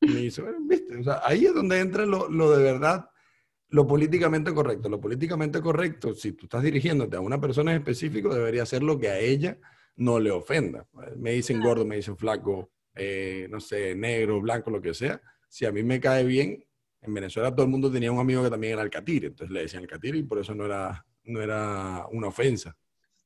[0.00, 3.08] Me dice, bueno, viste, o sea, ahí es donde entra lo, lo de verdad,
[3.68, 4.88] lo políticamente correcto.
[4.88, 8.98] Lo políticamente correcto, si tú estás dirigiéndote a una persona en específico, debería ser lo
[8.98, 9.58] que a ella
[9.96, 10.86] no le ofenda.
[11.16, 15.20] Me dicen gordo, me dicen flaco, eh, no sé, negro, blanco, lo que sea.
[15.48, 16.64] Si a mí me cae bien,
[17.00, 19.82] en Venezuela todo el mundo tenía un amigo que también era alcatire, entonces le decían
[19.82, 22.76] alcatire y por eso no era, no era una ofensa.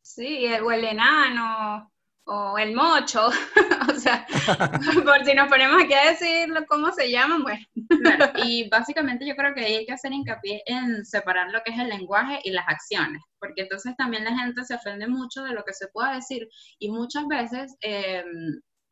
[0.06, 1.92] Sí, o el enano,
[2.26, 3.26] o el mocho,
[3.90, 4.24] o sea,
[5.04, 7.66] por si nos ponemos aquí a decir cómo se llaman, bueno.
[8.44, 11.88] y básicamente yo creo que hay que hacer hincapié en separar lo que es el
[11.88, 15.74] lenguaje y las acciones, porque entonces también la gente se ofende mucho de lo que
[15.74, 18.24] se pueda decir y muchas veces eh,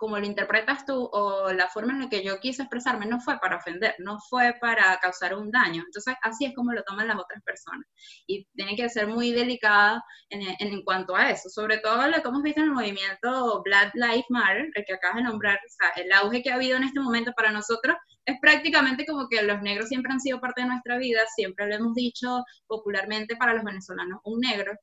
[0.04, 3.38] como lo interpretas tú o la forma en la que yo quise expresarme no fue
[3.40, 5.82] para ofender, no fue para causar un daño.
[5.82, 7.86] Entonces, así es como lo toman las otras personas.
[8.26, 11.48] Y tiene que ser muy delicada en, en, cuanto a eso.
[11.48, 15.16] Sobre todo lo que hemos visto en el movimiento Black Lives Matter, el que acabas
[15.16, 18.36] de nombrar, o sea, el auge que ha habido en este momento para nosotros es
[18.42, 21.94] prácticamente como que los negros siempre han sido parte de nuestra vida, siempre lo hemos
[21.94, 24.74] dicho popularmente para los venezolanos, un negro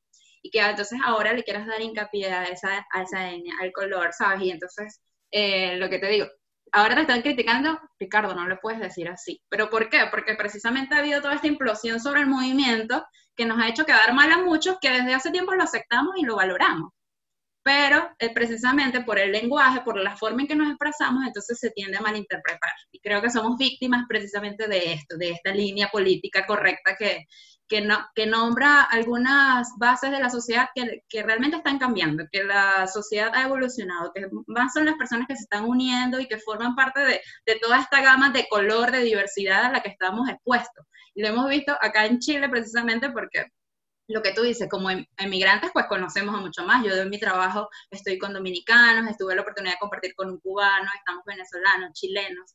[0.42, 3.30] y que entonces ahora le quieras dar hincapié a esa, a esa
[3.62, 4.42] al color, ¿sabes?
[4.42, 5.00] Y entonces,
[5.32, 6.28] eh, lo que te digo,
[6.72, 9.42] ahora te están criticando, Ricardo, no le puedes decir así.
[9.50, 10.00] ¿Pero por qué?
[10.10, 14.14] Porque precisamente ha habido toda esta implosión sobre el movimiento que nos ha hecho quedar
[14.14, 16.92] mal a muchos que desde hace tiempo lo aceptamos y lo valoramos.
[17.64, 21.70] Pero eh, precisamente por el lenguaje, por la forma en que nos expresamos, entonces se
[21.70, 22.72] tiende a malinterpretar.
[22.92, 27.26] Y creo que somos víctimas precisamente de esto, de esta línea política correcta que,
[27.72, 32.44] que, no, que nombra algunas bases de la sociedad que, que, realmente están cambiando, que
[32.44, 36.38] la sociedad ha evolucionado, que más son las personas que se están uniendo y que
[36.38, 40.28] forman parte de, de toda esta gama de color, de diversidad a la que estamos
[40.28, 40.86] expuestos.
[41.14, 43.46] Y lo hemos visto acá en Chile precisamente porque
[44.10, 46.84] lo que tú dices, como em, emigrantes, pues conocemos a mucho más.
[46.86, 50.90] Yo en mi trabajo estoy con dominicanos, estuve la oportunidad de compartir con un cubano,
[50.94, 52.54] estamos venezolanos, chilenos.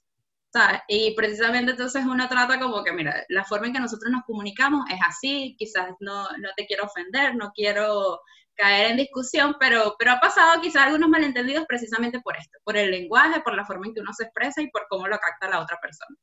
[0.88, 4.84] Y precisamente entonces uno trata como que, mira, la forma en que nosotros nos comunicamos
[4.90, 8.20] es así, quizás no, no te quiero ofender, no quiero
[8.54, 12.90] caer en discusión, pero, pero ha pasado quizás algunos malentendidos precisamente por esto, por el
[12.90, 15.60] lenguaje, por la forma en que uno se expresa y por cómo lo capta la
[15.60, 16.16] otra persona.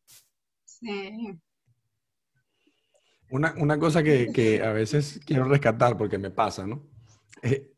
[0.65, 1.39] Sí.
[3.29, 6.83] Una, una cosa que, que, a veces quiero rescatar porque me pasa, ¿no?
[7.41, 7.71] Eh,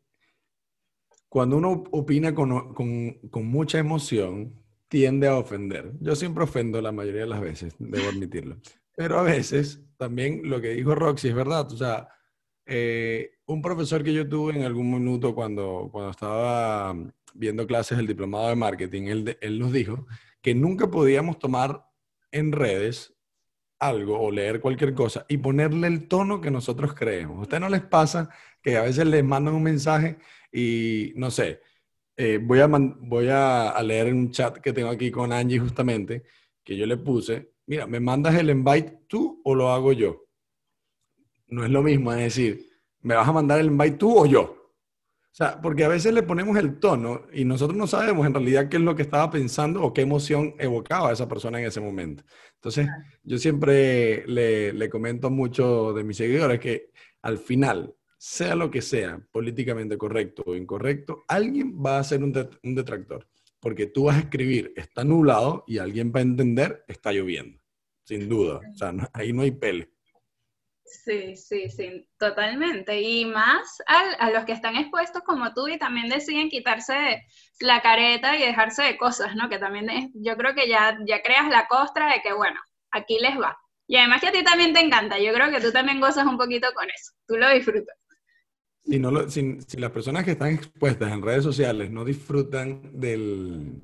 [1.28, 5.92] cuando uno opina con, con, con mucha emoción, tiende a ofender.
[6.00, 8.56] Yo siempre ofendo la mayoría de las veces, debo admitirlo.
[8.96, 11.70] Pero a veces también lo que dijo Roxy es verdad.
[11.72, 12.08] O sea,
[12.64, 16.94] eh, un profesor que yo tuve en algún minuto cuando, cuando estaba
[17.34, 20.06] viendo clases del diplomado de marketing, él, él nos dijo
[20.40, 21.86] que nunca podíamos tomar
[22.30, 23.14] en redes
[23.78, 27.38] algo o leer cualquier cosa y ponerle el tono que nosotros creemos.
[27.38, 28.30] ¿A ustedes no les pasa
[28.62, 30.18] que a veces les mandan un mensaje
[30.50, 31.60] y, no sé,
[32.16, 36.24] eh, voy, a, voy a, leer en un chat que tengo aquí con Angie justamente,
[36.64, 40.24] que yo le puse, mira, ¿me mandas el invite tú o lo hago yo?
[41.48, 42.66] No es lo mismo, es decir,
[43.02, 44.40] ¿me vas a mandar el invite tú o yo?
[44.42, 48.70] O sea, porque a veces le ponemos el tono y nosotros no sabemos en realidad
[48.70, 52.24] qué es lo que estaba pensando o qué emoción evocaba esa persona en ese momento.
[52.54, 52.88] Entonces,
[53.22, 58.82] yo siempre le, le comento mucho de mis seguidores que al final sea lo que
[58.82, 63.26] sea, políticamente correcto o incorrecto, alguien va a ser un, detractor.
[63.60, 67.60] Porque tú vas a escribir, está nublado, y alguien va a entender, está lloviendo.
[68.04, 68.60] Sin duda.
[68.72, 69.90] O sea, ahí no hay pele.
[70.84, 73.00] Sí, sí, sí, totalmente.
[73.00, 77.24] Y más a los que están expuestos como tú y también deciden quitarse
[77.60, 79.48] la careta y dejarse de cosas, ¿no?
[79.48, 83.18] Que también es, yo creo que ya, ya creas la costra de que, bueno, aquí
[83.20, 83.58] les va.
[83.88, 86.36] Y además que a ti también te encanta, yo creo que tú también gozas un
[86.36, 87.96] poquito con eso, tú lo disfrutas.
[88.86, 93.82] Si, no lo, si, las personas que están expuestas en redes sociales no disfrutan del,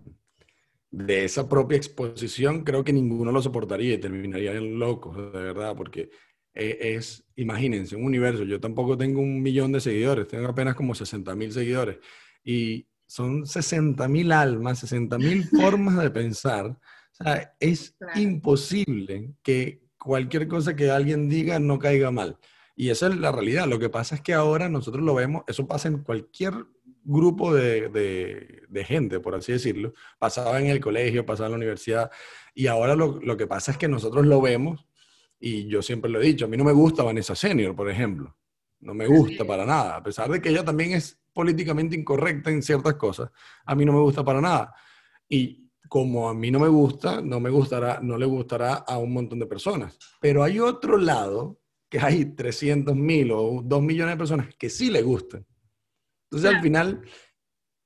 [0.90, 6.10] de esa propia exposición, creo que ninguno lo soportaría y terminarían locos, de verdad, porque
[6.54, 10.94] e, es, imagínense, un universo, yo tampoco tengo un millón de seguidores, tengo apenas como
[10.94, 11.98] 60 mil seguidores,
[12.44, 16.66] y son 60 mil almas, 60 mil formas de pensar.
[16.66, 22.38] O sea, es imposible que cualquier cosa que alguien diga no caiga mal.
[22.74, 23.66] Y esa es la realidad.
[23.66, 26.54] Lo que pasa es que ahora nosotros lo vemos, eso pasa en cualquier
[27.04, 27.88] grupo de,
[28.68, 29.92] de, gente, por así decirlo.
[30.18, 32.10] Pasaba en el colegio, pasaba en la universidad.
[32.54, 34.86] Y ahora lo, lo, que pasa es que nosotros lo vemos,
[35.38, 38.36] y yo siempre lo he dicho, a mí no me gusta Vanessa Senior, por ejemplo.
[38.80, 42.62] No me gusta para nada, a pesar de que ella también es políticamente incorrecta en
[42.62, 43.30] ciertas cosas.
[43.64, 44.74] A mí no me gusta para nada.
[45.28, 49.12] Y como a mí no me gusta, no me gustará, no le gustará a un
[49.12, 49.98] montón de personas.
[50.20, 51.61] Pero hay otro lado
[51.92, 55.44] que hay 300 mil o 2 millones de personas que sí le gustan.
[56.30, 57.02] Entonces, al final,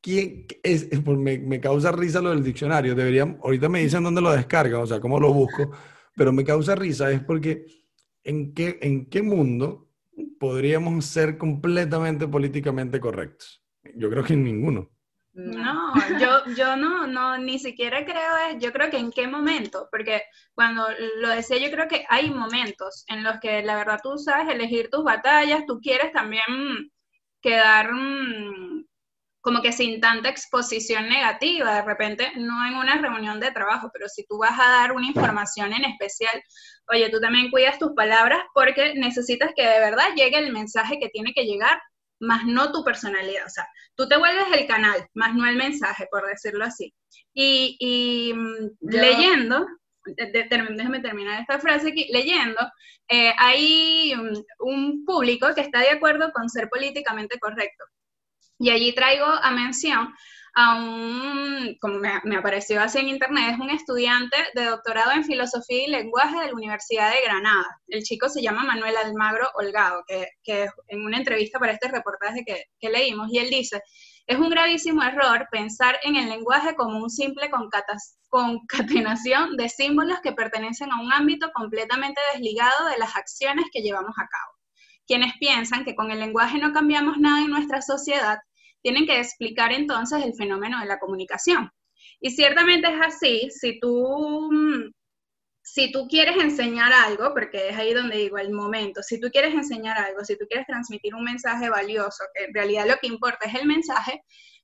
[0.00, 1.04] ¿quién es?
[1.04, 2.94] Me, me, causa risa lo del diccionario.
[2.94, 5.72] Deberían, ahorita me dicen dónde lo descargan, o sea, cómo lo busco,
[6.14, 7.66] pero me causa risa es porque
[8.22, 9.90] ¿en qué, en qué mundo
[10.38, 13.60] podríamos ser completamente políticamente correctos?
[13.96, 14.88] Yo creo que en ninguno.
[15.36, 20.22] No, yo, yo no, no, ni siquiera creo, yo creo que en qué momento, porque
[20.54, 24.48] cuando lo decía, yo creo que hay momentos en los que la verdad tú sabes
[24.48, 26.90] elegir tus batallas, tú quieres también
[27.42, 28.86] quedar mm,
[29.42, 34.08] como que sin tanta exposición negativa, de repente, no en una reunión de trabajo, pero
[34.08, 36.42] si tú vas a dar una información en especial,
[36.90, 41.10] oye, tú también cuidas tus palabras porque necesitas que de verdad llegue el mensaje que
[41.10, 41.78] tiene que llegar
[42.20, 43.46] más no tu personalidad.
[43.46, 46.94] O sea, tú te vuelves el canal, más no el mensaje, por decirlo así.
[47.34, 49.66] Y, mm, leyendo,
[50.04, 52.60] déjame terminar esta frase aquí, leyendo,
[53.08, 54.14] eh, hay
[54.60, 57.84] un, público que está de acuerdo con ser políticamente correcto.
[58.58, 60.14] Y allí traigo a mención
[60.56, 65.90] un, como me, apareció así en internet, es un estudiante de doctorado en filosofía y
[65.90, 67.66] lenguaje de la Universidad de Granada.
[67.88, 72.42] El chico se llama Manuel Almagro Holgado, que, que en una entrevista para este reportaje
[72.46, 73.82] que, que leímos, y él dice,
[74.26, 77.50] es un gravísimo error pensar en el lenguaje como un simple
[78.30, 84.14] concatenación de símbolos que pertenecen a un ámbito completamente desligado de las acciones que llevamos
[84.16, 84.52] a cabo.
[85.06, 88.38] Quienes piensan que con el lenguaje no cambiamos nada en nuestra sociedad
[88.86, 91.68] tienen que explicar entonces el fenómeno de la comunicación.
[92.20, 94.92] Y ciertamente es así, si tú, mm,
[95.60, 99.54] si tú quieres enseñar algo, porque es ahí donde digo el momento, si tú quieres
[99.54, 103.46] enseñar algo, si tú quieres transmitir un mensaje valioso, que en realidad lo que importa
[103.48, 104.22] es el mensaje,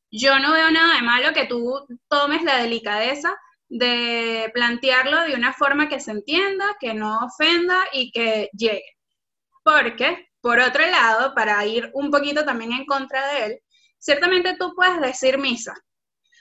[0.08, 3.36] yo no veo nada de malo que tú tomes la delicadeza
[3.68, 8.84] de plantearlo de una forma que se entienda, que no ofenda y que llegue.
[9.64, 13.60] Porque, por otro lado, para ir un poquito también en contra de él,
[14.02, 15.74] Ciertamente tú puedes decir misa,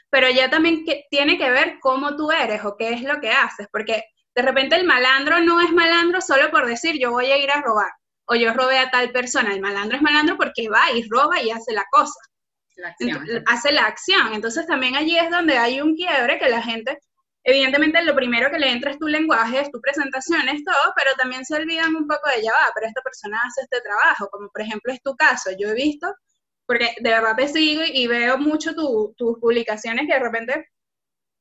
[0.09, 3.29] pero ya también que, tiene que ver cómo tú eres o qué es lo que
[3.29, 7.37] haces, porque de repente el malandro no es malandro solo por decir yo voy a
[7.37, 7.91] ir a robar
[8.25, 11.51] o yo robé a tal persona, el malandro es malandro porque va y roba y
[11.51, 12.19] hace la cosa.
[13.45, 14.33] hace la acción.
[14.33, 16.97] Entonces también allí es donde hay un quiebre que la gente,
[17.43, 21.11] evidentemente lo primero que le entra es tu lenguaje, es tu presentación, es todo, pero
[21.15, 24.49] también se olvidan un poco de ya va, pero esta persona hace este trabajo, como
[24.49, 25.51] por ejemplo es tu caso.
[25.59, 26.11] Yo he visto
[26.71, 30.69] porque de verdad te sigo y veo mucho tus publicaciones que de repente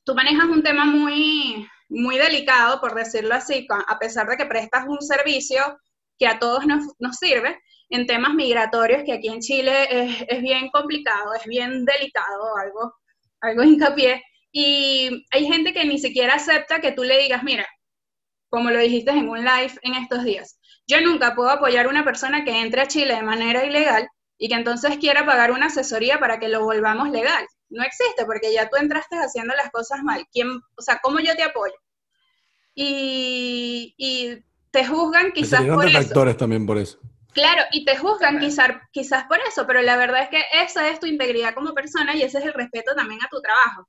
[0.04, 4.88] tú manejas un tema muy, muy delicado, por decirlo así, a pesar de que prestas
[4.88, 5.78] un servicio
[6.18, 10.68] que a todos nos, sirve, en temas migratorios, que aquí en Chile es, es, bien
[10.70, 12.92] complicado, es bien delicado, algo,
[13.40, 17.68] algo hincapié, y hay gente que ni siquiera acepta que tú le digas, mira,
[18.48, 22.04] como lo dijiste en un live en estos días, yo nunca puedo apoyar a una
[22.04, 24.08] persona que entre a Chile de manera ilegal
[24.42, 27.46] y que entonces quiera pagar una asesoría para que lo volvamos legal.
[27.68, 30.26] No existe porque ya tú entraste haciendo las cosas mal.
[30.32, 31.74] ¿Quién, o sea, ¿cómo yo te apoyo?
[32.74, 36.36] Y, y te juzgan quizás por eso.
[36.38, 36.98] también por eso.
[37.34, 40.98] Claro, y te juzgan quizás, quizás por eso, pero la verdad es que esa es
[40.98, 43.86] tu integridad como persona y ese es el respeto también a tu trabajo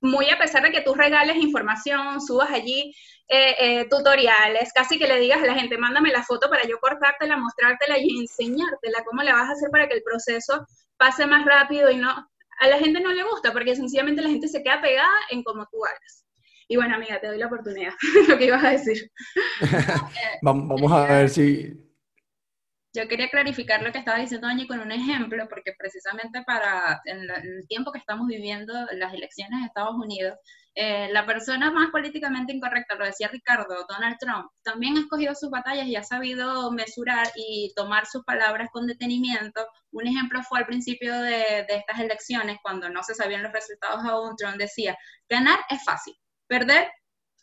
[0.00, 2.94] muy a pesar de que tú regales información, subas allí
[3.28, 6.78] eh, eh, tutoriales, casi que le digas a la gente, mándame la foto para yo
[6.78, 11.44] cortártela, mostrártela y enseñártela cómo la vas a hacer para que el proceso pase más
[11.44, 14.80] rápido y no, a la gente no le gusta porque sencillamente la gente se queda
[14.80, 16.24] pegada en cómo tú hagas.
[16.68, 17.92] Y bueno, amiga, te doy la oportunidad,
[18.28, 19.10] lo que ibas a decir.
[20.42, 21.85] Vamos a ver si,
[22.96, 27.66] yo quería clarificar lo que estaba diciendo Angie con un ejemplo, porque precisamente para el,
[27.68, 30.38] tiempo que estamos viviendo, las elecciones de Estados Unidos,
[30.74, 35.50] eh, la persona más políticamente incorrecta, lo decía Ricardo, Donald Trump, también ha escogido sus
[35.50, 39.66] batallas y ha sabido mesurar y tomar sus palabras con detenimiento.
[39.92, 44.04] Un ejemplo fue al principio de, de estas elecciones, cuando no se sabían los resultados
[44.04, 44.96] aún, Trump decía,
[45.28, 46.14] ganar es fácil,
[46.46, 46.90] perder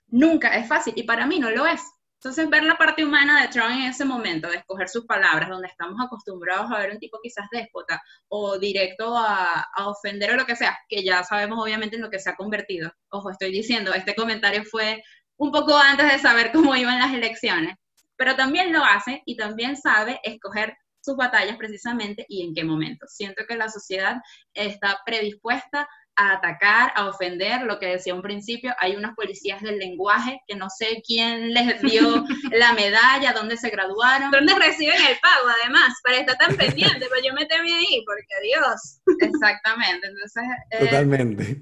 [0.07, 1.81] nunca es fácil, y para mí no lo es.
[2.23, 5.67] Entonces, ver la parte humana de Trump en ese momento, de escoger sus palabras, donde
[5.67, 10.55] estamos acostumbrados a ver un tipo quizás déspota o directo a, ofender o lo que
[10.55, 12.93] sea, que ya sabemos obviamente en lo que se ha convertido.
[13.09, 15.03] Ojo, estoy diciendo, este comentario fue
[15.35, 17.75] un poco antes de saber cómo iban las elecciones,
[18.15, 23.05] pero también lo hace y también sabe escoger sus batallas precisamente y en qué momento.
[23.09, 24.21] Siento que la sociedad
[24.53, 29.79] está predispuesta a atacar, a ofender, lo que decía un principio, hay unos policías del
[29.79, 34.31] lenguaje que no sé quién les dio la medalla, dónde se graduaron.
[34.31, 35.93] ¿Dónde reciben el pago además?
[36.03, 39.01] Para estar tan pendiente, para yo meterme ahí, porque Dios.
[39.19, 40.43] Exactamente, entonces...
[40.71, 41.61] Eh, Totalmente.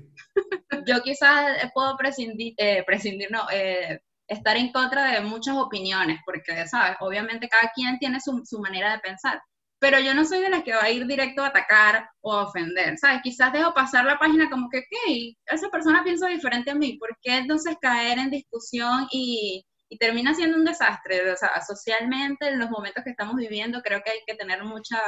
[0.87, 6.67] Yo quizás puedo prescindir, eh, prescindir no, eh, estar en contra de muchas opiniones, porque,
[6.67, 6.97] ¿sabes?
[7.01, 9.41] Obviamente cada quien tiene su, su manera de pensar
[9.81, 12.43] pero yo no soy de las que va a ir directo a atacar o a
[12.43, 13.21] ofender, ¿sabes?
[13.23, 17.17] Quizás dejo pasar la página como que, ok, esa persona piensa diferente a mí, ¿por
[17.19, 21.31] qué entonces caer en discusión y, y termina siendo un desastre?
[21.31, 24.99] O sea, socialmente, en los momentos que estamos viviendo, creo que hay que tener mucha,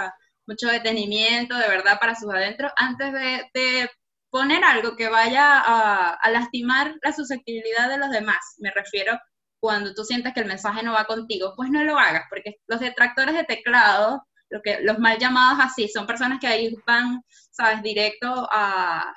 [0.48, 3.92] mucho detenimiento, de verdad, para sus adentros, antes de, de
[4.32, 8.56] poner algo que vaya a, a lastimar la susceptibilidad de los demás.
[8.58, 9.20] Me refiero
[9.60, 12.80] cuando tú sientes que el mensaje no va contigo, pues no lo hagas, porque los
[12.80, 14.24] detractores de teclado
[14.54, 19.12] lo que, los mal llamados así, son personas que ahí van, sabes, directo a,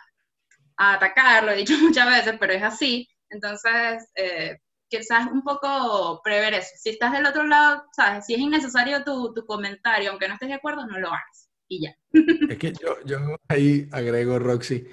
[0.78, 3.06] a atacar, lo he dicho muchas veces, pero es así.
[3.28, 4.56] Entonces, eh,
[4.88, 6.70] quizás un poco prever eso.
[6.76, 10.48] Si estás del otro lado, sabes, si es innecesario tu, tu comentario, aunque no estés
[10.48, 11.50] de acuerdo, no lo hagas.
[11.68, 11.94] Y ya.
[12.50, 14.86] Es que yo, yo ahí agrego, Roxy,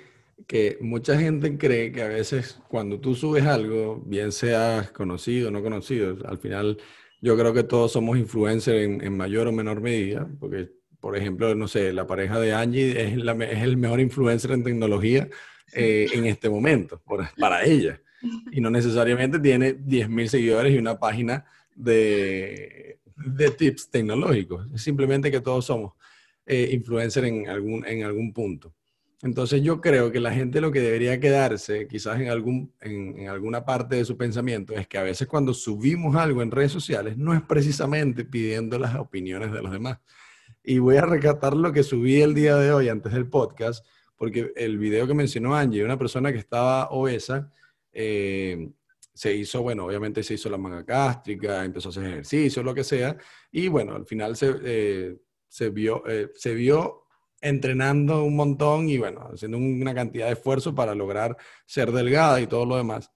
[0.45, 5.51] que mucha gente cree que a veces cuando tú subes algo, bien seas conocido o
[5.51, 6.77] no conocido, al final
[7.23, 10.69] yo creo que todos somos influencers en, mayor o menor medida, porque,
[10.99, 15.29] por ejemplo, no sé, la pareja de Angie es, es el mejor influencer en tecnología
[15.71, 17.01] eh, en este momento,
[17.39, 18.01] para ella.
[18.51, 24.67] Y no necesariamente tiene 10.000 seguidores y una página de, de tips tecnológicos.
[24.75, 25.93] Es simplemente que todos somos
[26.45, 28.73] eh, influencers en algún, en algún punto.
[29.23, 33.63] Entonces yo creo que la gente lo que debería quedarse quizás en, algún, en, alguna
[33.63, 37.33] parte de su pensamiento es que a veces cuando subimos algo en redes sociales no
[37.33, 39.99] es precisamente pidiendo las opiniones de los demás.
[40.61, 43.85] Y voy a recatar lo que subí el día de hoy antes del podcast,
[44.17, 47.49] porque el video que mencionó Angie, una persona que estaba obesa,
[47.93, 48.71] eh,
[49.13, 52.83] se hizo, bueno, obviamente se hizo la manga gástrica, empezó a hacer ejercicio, lo que
[52.83, 53.15] sea,
[53.51, 55.15] y bueno, al final se, eh,
[55.47, 57.02] se vio, eh, se vio
[57.43, 61.35] entrenando un montón y bueno, haciendo una cantidad de esfuerzo para lograr
[61.65, 63.11] ser delgada y todo lo demás.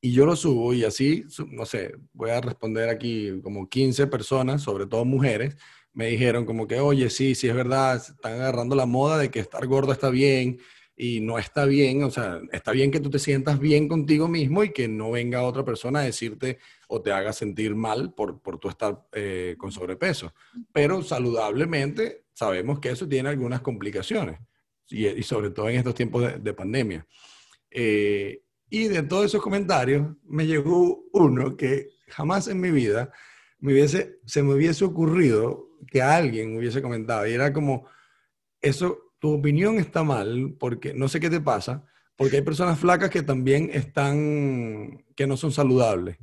[0.00, 4.62] Y yo lo subo y así, no sé, voy a responder aquí como 15 personas,
[4.62, 5.56] sobre todo mujeres,
[5.92, 9.40] me dijeron como que, oye, sí, sí es verdad, están agarrando la moda de que
[9.40, 10.60] estar gordo está bien
[10.94, 14.62] y no está bien, o sea, está bien que tú te sientas bien contigo mismo
[14.62, 18.58] y que no venga otra persona a decirte o te haga sentir mal por, por
[18.58, 20.34] tu estar eh, con sobrepeso.
[20.72, 24.38] Pero saludablemente sabemos que eso tiene algunas complicaciones,
[24.88, 27.04] y, sobre todo en estos tiempos de, pandemia.
[27.68, 33.10] Eh, y de todos esos comentarios me llegó uno que jamás en mi vida
[33.58, 37.26] me hubiese, se me hubiese ocurrido que alguien hubiese comentado.
[37.26, 37.88] Y era como,
[38.60, 41.84] eso, tu opinión está mal, porque no sé qué te pasa,
[42.14, 46.18] porque hay personas flacas que también están, que no son saludables.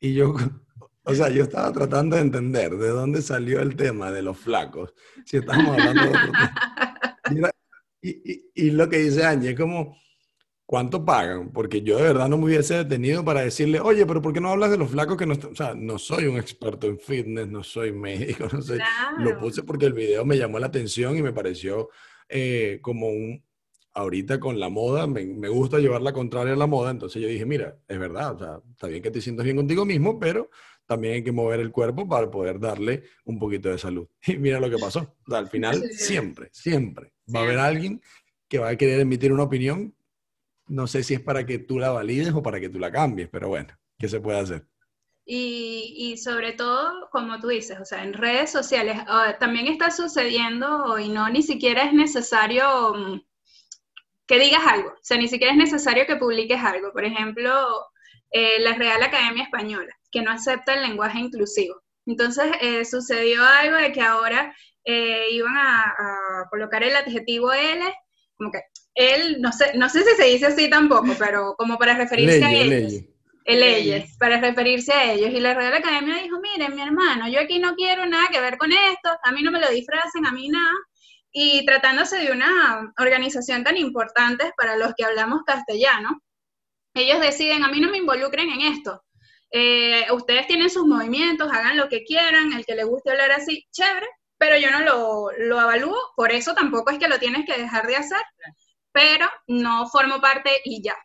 [0.00, 0.34] Y yo
[1.04, 4.94] o sea, yo estaba tratando de entender de dónde salió el tema de los flacos.
[5.24, 7.50] Si estamos hablando de...
[8.06, 9.96] Y, y, lo que dice Angie es como,
[10.66, 11.52] ¿cuánto pagan?
[11.52, 14.50] Porque yo de verdad no me hubiese detenido para decirle, oye, pero ¿por qué no
[14.50, 15.52] hablas de los flacos que no están?
[15.52, 18.78] O sea, no soy un experto en fitness, no soy médico, no sé.
[19.16, 21.88] Lo puse porque el video me llamó la atención y me pareció
[22.28, 23.42] eh, como un,
[23.94, 27.28] ahorita con la moda, me, me, gusta llevar la contraria a la moda, entonces yo
[27.28, 30.50] dije, mira, es verdad, o sea, está bien que te sientas bien contigo mismo, pero
[30.86, 34.06] también hay que mover el cuerpo para poder darle un poquito de salud.
[34.26, 35.16] Y mira lo que pasó.
[35.30, 38.00] al final, siempre, siempre va a haber alguien
[38.48, 39.94] que va a querer emitir una opinión.
[40.66, 43.28] No sé si es para que tú la valides o para que tú la cambies,
[43.28, 44.66] pero bueno, ¿qué se puede hacer?
[45.26, 49.90] Y, y, sobre todo, como tú dices, o sea, en redes sociales ah, también está
[49.90, 53.22] sucediendo y no ni siquiera es necesario mm,
[54.26, 56.92] que digas algo, o sea, ni siquiera es necesario que publiques algo.
[56.92, 57.50] Por ejemplo,
[58.30, 61.82] eh, la Real Academia Española que no acepta el lenguaje inclusivo.
[62.06, 64.54] Entonces eh, sucedió algo de que ahora
[64.84, 67.82] eh, iban a, colocar el adjetivo L,
[68.36, 68.60] como que
[68.94, 72.52] él, no sé, no sé si se dice así tampoco, pero como para referirse a
[72.52, 73.02] ellos.
[73.44, 75.30] El leyes, para referirse a ellos.
[75.30, 78.56] Y la Real Academia dijo, miren, mi hermano, yo aquí no quiero nada que ver
[78.56, 80.72] con esto, a mí no me lo disfracen, a mí nada.
[81.32, 86.22] Y tratándose de una organización tan importante para los que hablamos castellano,
[86.94, 89.03] ellos deciden, a mí no me involucren en esto.
[89.56, 93.64] Eh, ustedes tienen sus movimientos, hagan lo que quieran, el que le guste hablar así,
[93.70, 97.60] chévere, pero yo no lo, lo avalúo, por eso tampoco es que lo tienes que
[97.60, 98.20] dejar de hacer,
[98.90, 100.96] pero no formo parte y ya.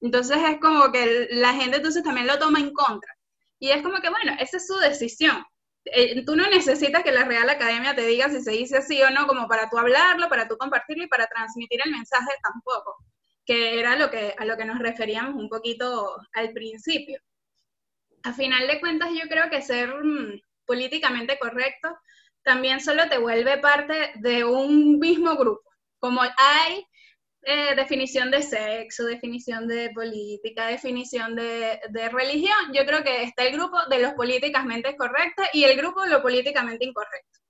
[0.00, 3.12] Entonces es como que la gente entonces también lo toma en contra.
[3.58, 5.44] Y es como que, bueno, esa es su decisión.
[5.86, 9.10] Eh, tú no necesitas que la Real Academia te diga si se dice así o
[9.10, 12.98] no, como para tú hablarlo, para tú compartirlo y para transmitir el mensaje tampoco,
[13.44, 17.20] que era lo que, a lo que nos referíamos un poquito al principio
[18.26, 21.96] a final de cuentas yo creo que ser mm, políticamente correcto
[22.42, 25.68] también solo te vuelve parte de un mismo grupo.
[25.98, 26.86] Como hay
[27.42, 31.80] eh, definición de sexo, definición de política, definición de,
[32.12, 36.10] religión, yo creo que está el grupo de los políticamente correctos y el grupo de
[36.10, 37.40] lo políticamente incorrecto.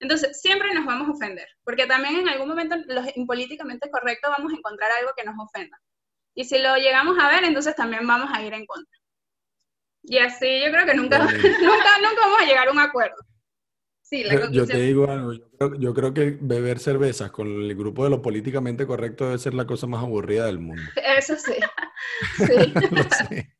[0.00, 4.52] Entonces, siempre nos vamos a ofender, porque también en algún momento los impolíticamente correctos vamos
[4.52, 5.78] a encontrar algo que nos ofenda.
[6.34, 8.97] Y si lo llegamos a ver, entonces también vamos a ir en contra.
[10.08, 13.16] Y así yo creo que nunca, nunca, nunca vamos a llegar a un acuerdo.
[14.08, 17.46] Sí, la Yo, yo te digo algo, yo creo, yo creo que beber cervezas con
[17.46, 20.82] el grupo de lo políticamente correcto debe ser la cosa más aburrida del mundo.
[21.18, 21.54] Eso sí.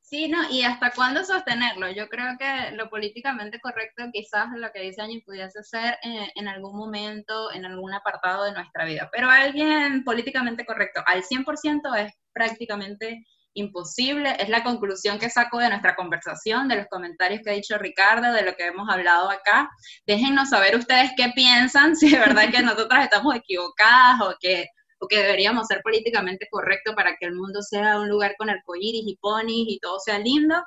[0.00, 0.28] Sí.
[0.28, 1.90] No, y hasta cuándo sostenerlo.
[1.90, 6.46] Yo creo que lo políticamente correcto, quizás lo que dice Angie, pudiese ser eh, en
[6.46, 9.10] algún momento, en algún apartado de nuestra vida.
[9.12, 13.24] Pero alguien políticamente correcto al 100% es prácticamente
[13.54, 14.36] imposible.
[14.38, 18.32] Es la conclusión que saco de nuestra conversación, de los comentarios que ha dicho Ricardo,
[18.32, 19.70] de lo que hemos hablado acá.
[20.06, 24.66] Déjennos saber ustedes qué piensan, si de verdad que nosotras estamos equivocadas o que
[25.00, 29.02] o que deberíamos ser políticamente correctos para que el mundo sea un lugar con arcoíris
[29.06, 30.62] y ponis y todo sea lindo,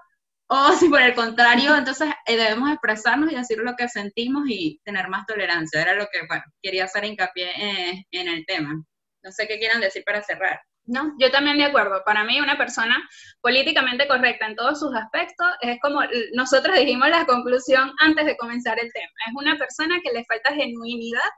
[0.47, 4.79] o si por el contrario, entonces eh, debemos expresarnos y decir lo que sentimos y
[4.83, 5.81] tener más tolerancia.
[5.81, 8.73] Era lo que, bueno, quería hacer hincapié eh, en el tema.
[9.23, 10.61] No sé qué quieran decir para cerrar.
[10.87, 12.01] No, yo también de acuerdo.
[12.05, 12.97] Para mí, una persona
[13.41, 16.01] políticamente correcta en todos sus aspectos es como
[16.33, 19.11] nosotros dijimos la conclusión antes de comenzar el tema.
[19.27, 21.29] Es una persona que le falta genuinidad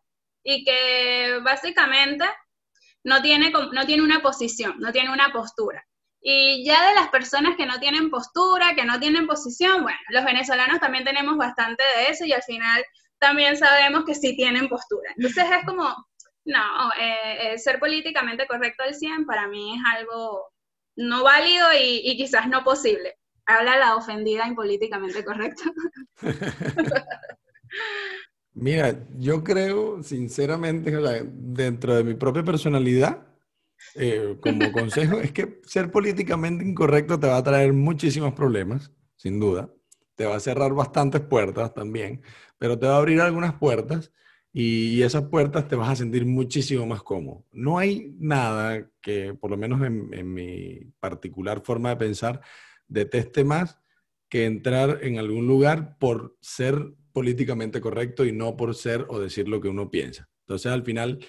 [0.43, 2.25] y que básicamente
[3.03, 5.83] no tiene, no tiene una posición, no tiene una postura.
[6.21, 10.25] Y ya de las personas que no tienen postura, que no tienen posición, bueno, los
[10.25, 12.83] venezolanos también tenemos bastante de eso y al final
[13.19, 15.11] también sabemos que sí tienen postura.
[15.15, 15.95] Entonces es como,
[16.49, 20.51] no, eh, eh, ser políticamente correcto al 100 para mí es algo
[20.95, 23.15] no válido y, y quizás no posible.
[23.45, 25.63] Habla la ofendida impolíticamente correcta.
[28.53, 33.25] Mira, yo creo, sinceramente, o sea, dentro de mi propia personalidad,
[33.95, 39.39] eh, como consejo, es que ser políticamente incorrecto te va a traer muchísimos problemas, sin
[39.39, 39.71] duda.
[40.15, 42.21] Te va a cerrar bastantes puertas también,
[42.57, 44.11] pero te va a abrir algunas puertas
[44.51, 47.45] y esas puertas te vas a sentir muchísimo más cómodo.
[47.51, 52.41] No hay nada que, por lo menos en, en mi particular forma de pensar,
[52.87, 53.79] deteste más
[54.29, 59.47] que entrar en algún lugar por ser políticamente correcto y no por ser o decir
[59.47, 60.29] lo que uno piensa.
[60.41, 61.19] Entonces, al final,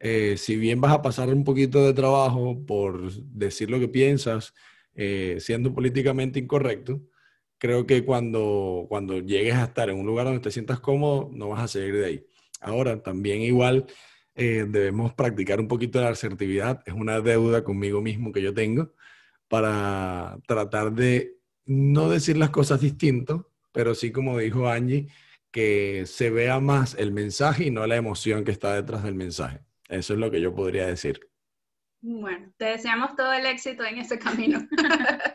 [0.00, 4.54] eh, si bien vas a pasar un poquito de trabajo por decir lo que piensas,
[4.94, 7.00] eh, siendo políticamente incorrecto,
[7.58, 11.48] creo que cuando, cuando llegues a estar en un lugar donde te sientas cómodo, no
[11.48, 12.26] vas a seguir de ahí.
[12.60, 13.86] Ahora, también igual
[14.34, 16.82] eh, debemos practicar un poquito la asertividad.
[16.86, 18.94] Es una deuda conmigo mismo que yo tengo
[19.48, 25.08] para tratar de no decir las cosas distinto, pero sí, como dijo Angie,
[25.50, 29.60] que se vea más el mensaje y no la emoción que está detrás del mensaje.
[29.88, 31.20] Eso es lo que yo podría decir.
[32.00, 34.66] Bueno, te deseamos todo el éxito en ese camino.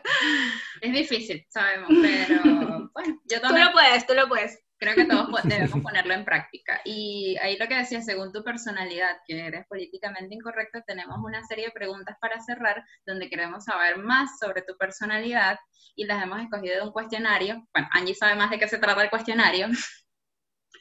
[0.80, 4.63] Es difícil, sabemos, pero bueno, yo Tú también lo puedes, tú lo puedes.
[4.84, 6.80] Creo que todos debemos ponerlo en práctica.
[6.84, 11.66] Y ahí lo que decía, según tu personalidad, que eres políticamente incorrecto, tenemos una serie
[11.66, 15.58] de preguntas para cerrar donde queremos saber más sobre tu personalidad
[15.96, 17.66] y las hemos escogido de un cuestionario.
[17.72, 19.68] Bueno, Angie sabe más de qué se trata el cuestionario.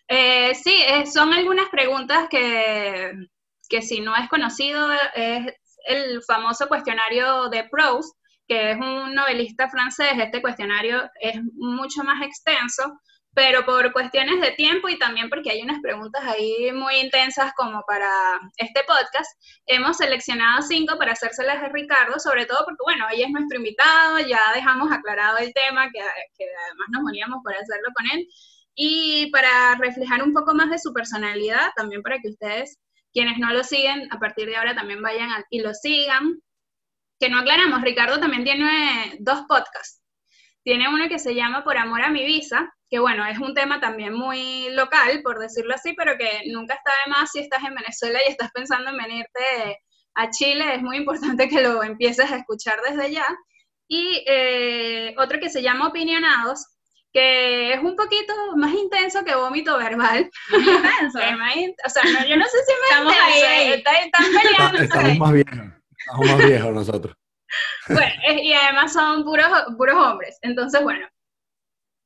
[0.09, 3.13] Eh, sí, eh, son algunas preguntas que,
[3.69, 5.53] que si no es conocido, es
[5.87, 8.13] el famoso cuestionario de Proust,
[8.45, 10.11] que es un novelista francés.
[10.17, 12.99] Este cuestionario es mucho más extenso,
[13.35, 17.83] pero por cuestiones de tiempo y también porque hay unas preguntas ahí muy intensas como
[17.87, 18.09] para
[18.57, 19.29] este podcast,
[19.65, 24.19] hemos seleccionado cinco para hacérselas a Ricardo, sobre todo porque, bueno, ella es nuestro invitado,
[24.19, 25.99] ya dejamos aclarado el tema, que,
[26.37, 28.27] que además nos uníamos por hacerlo con él.
[28.75, 32.79] Y para reflejar un poco más de su personalidad, también para que ustedes,
[33.13, 36.39] quienes no lo siguen, a partir de ahora también vayan a- y lo sigan.
[37.19, 40.02] Que no aclaramos, Ricardo también tiene dos podcasts.
[40.63, 43.79] Tiene uno que se llama Por Amor a mi Visa, que bueno, es un tema
[43.79, 47.75] también muy local, por decirlo así, pero que nunca está de más si estás en
[47.75, 49.79] Venezuela y estás pensando en venirte
[50.15, 53.25] a Chile, es muy importante que lo empieces a escuchar desde ya.
[53.87, 56.67] Y eh, otro que se llama Opinionados,
[57.11, 60.29] que es un poquito más intenso que vómito verbal.
[60.51, 61.19] Intenso.
[61.19, 63.71] Es más in- o sea, no, yo no sé si me Estamos ahí, intenso, ahí.
[63.73, 64.77] está- están Está- peleando.
[64.81, 65.59] Estamos más viejos.
[65.97, 67.15] Estamos más viejos nosotros.
[67.87, 69.47] Bueno, y además son puros,
[69.77, 70.37] puros hombres.
[70.41, 71.07] Entonces, bueno,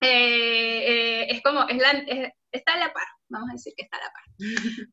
[0.01, 3.83] eh, eh, es como, es la, es- está a la par, vamos a decir que
[3.83, 4.23] está a la par.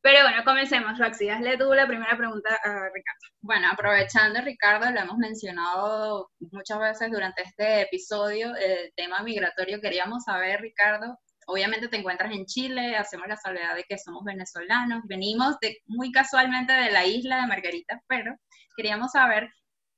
[0.03, 3.21] Pero bueno, comencemos, Roxy, hazle tú la primera pregunta a Ricardo.
[3.41, 9.81] Bueno, aprovechando, Ricardo, lo hemos mencionado muchas veces durante este episodio, el tema migratorio.
[9.81, 15.03] Queríamos saber, Ricardo, obviamente te encuentras en Chile, hacemos la salvedad de que somos venezolanos,
[15.07, 18.35] venimos de, muy casualmente de la isla de Margarita, pero
[18.77, 19.51] queríamos saber,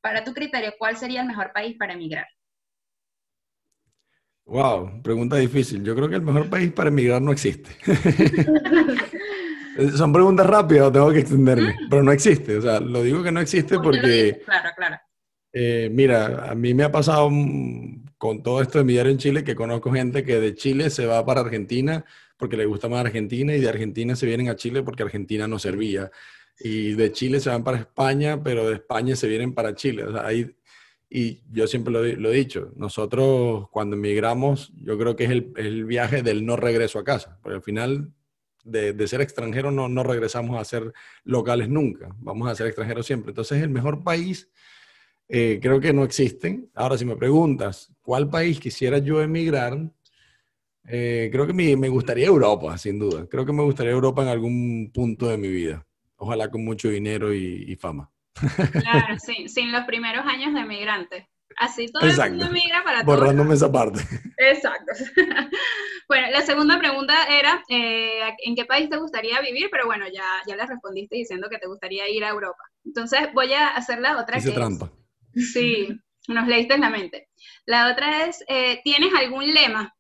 [0.07, 2.29] para tu criterio, ¿cuál sería el mejor país para emigrar?
[4.45, 5.83] Wow, pregunta difícil.
[5.83, 7.73] Yo creo que el mejor país para emigrar no existe.
[9.97, 12.57] Son preguntas rápidas, tengo que extenderme, pero no existe.
[12.57, 14.43] O sea, lo digo que no existe porque...
[14.45, 14.97] Claro, claro.
[15.53, 19.19] Eh, mira, a mí me ha pasado mm, con todo esto de mi diario en
[19.19, 22.05] Chile que conozco gente que de Chile se va para Argentina
[22.37, 25.59] porque le gusta más Argentina y de Argentina se vienen a Chile porque Argentina no
[25.59, 26.13] servía.
[26.59, 30.05] Y de Chile se van para España, pero de España se vienen para Chile.
[30.05, 30.57] O sea, hay,
[31.09, 35.53] y yo siempre lo, lo, he dicho, nosotros cuando emigramos, yo creo que es el,
[35.57, 38.13] el, viaje del no regreso a casa, porque al final
[38.65, 40.93] de, de ser extranjero no, no, regresamos a ser
[41.25, 43.31] locales nunca, vamos a ser extranjeros siempre.
[43.31, 44.51] Entonces el mejor país
[45.29, 46.71] eh, creo que no existen.
[46.75, 49.79] Ahora, si me preguntas, ¿cuál país quisiera yo emigrar?
[50.89, 53.27] Eh, creo que me, me gustaría Europa, sin duda.
[53.29, 55.87] Creo que me gustaría Europa en algún punto de mi vida.
[56.17, 58.11] Ojalá con mucho dinero y, y fama.
[58.73, 61.29] Claro, sí, sin los primeros años de migrante.
[61.59, 62.35] Así todo Exacto.
[62.35, 63.17] el mundo migra para todo.
[63.17, 64.01] Borrándome esa parte.
[64.37, 64.93] Exacto.
[66.09, 69.69] bueno, la segunda pregunta era, eh, ¿en qué país te gustaría vivir?
[69.71, 72.63] Pero bueno, ya, ya le respondiste diciendo que te gustaría ir a Europa.
[72.85, 74.39] Entonces voy a hacer la otra.
[74.39, 74.93] Hice que trampa.
[75.33, 75.89] Es, sí,
[76.29, 77.29] nos leíste en la mente.
[77.65, 79.96] La otra es, eh, ¿tienes algún lema?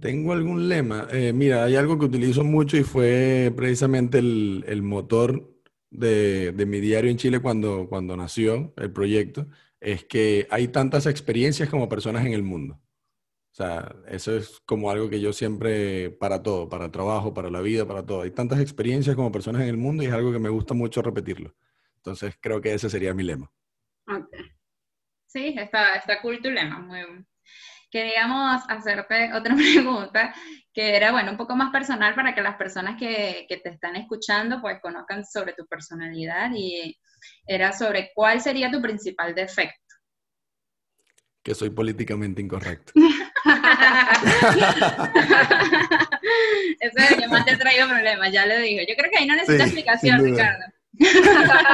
[0.00, 1.08] Tengo algún lema.
[1.12, 5.52] Eh, mira, hay algo que utilizo mucho y fue precisamente el, motor
[5.90, 9.46] de, mi diario en Chile cuando, cuando nació el proyecto,
[9.78, 12.80] es que hay tantas experiencias como personas en el mundo.
[13.52, 17.50] O sea, eso es como algo que yo siempre, para todo, para el trabajo, para
[17.50, 18.22] la vida, para todo.
[18.22, 21.02] Hay tantas experiencias como personas en el mundo y es algo que me gusta mucho
[21.02, 21.54] repetirlo.
[21.96, 23.52] Entonces, creo que ese sería mi lema.
[24.06, 24.46] Okay.
[25.26, 26.78] Sí, está, está cool tu lema.
[26.78, 27.00] Muy,
[27.90, 30.34] queríamos hacerte otra pregunta
[30.72, 33.96] que era, bueno, un poco más personal para que las personas que, que, te están
[33.96, 36.96] escuchando pues conozcan sobre tu personalidad y
[37.46, 39.76] era sobre cuál sería tu principal defecto.
[41.42, 42.92] Que soy políticamente incorrecto.
[46.80, 48.82] Eso es lo más te ha traído problemas, ya le digo.
[48.86, 50.64] Yo creo que ahí no necesita sí, explicación, Ricardo.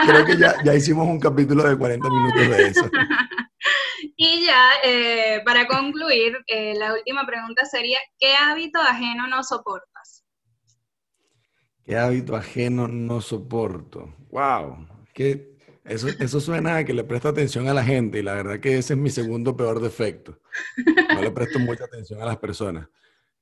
[0.07, 2.89] Creo que ya, ya hicimos un capítulo de 40 minutos de eso.
[4.17, 10.25] Y ya, eh, para concluir, eh, la última pregunta sería, ¿qué hábito ajeno no soportas?
[11.85, 14.15] ¿Qué hábito ajeno no soporto?
[14.31, 14.89] ¡Wow!
[15.15, 18.61] Que eso, eso suena a que le presto atención a la gente y la verdad
[18.61, 20.41] que ese es mi segundo peor defecto.
[21.15, 22.89] No le presto mucha atención a las personas.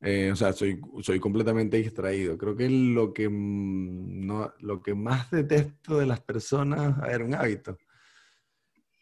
[0.00, 2.36] Eh, o sea, soy, soy completamente distraído.
[2.36, 7.34] Creo que lo que, no, lo que más detesto de las personas, a ver, un
[7.34, 7.78] hábito,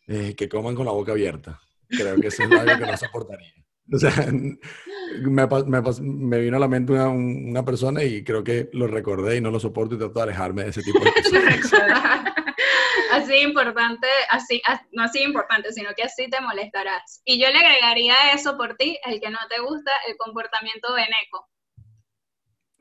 [0.09, 1.61] eh, que coman con la boca abierta.
[1.88, 3.53] Creo que eso es algo que no soportaría.
[3.92, 4.11] O sea,
[5.20, 9.36] me, me, me vino a la mente una, una, persona y creo que lo recordé
[9.36, 11.12] y no lo soporto y trato de alejarme de ese tipo de
[11.62, 12.24] cosas.
[13.12, 17.20] así importante, así, no así importante, sino que así te molestarás.
[17.24, 21.48] Y yo le agregaría eso por ti, el que no te gusta, el comportamiento veneco.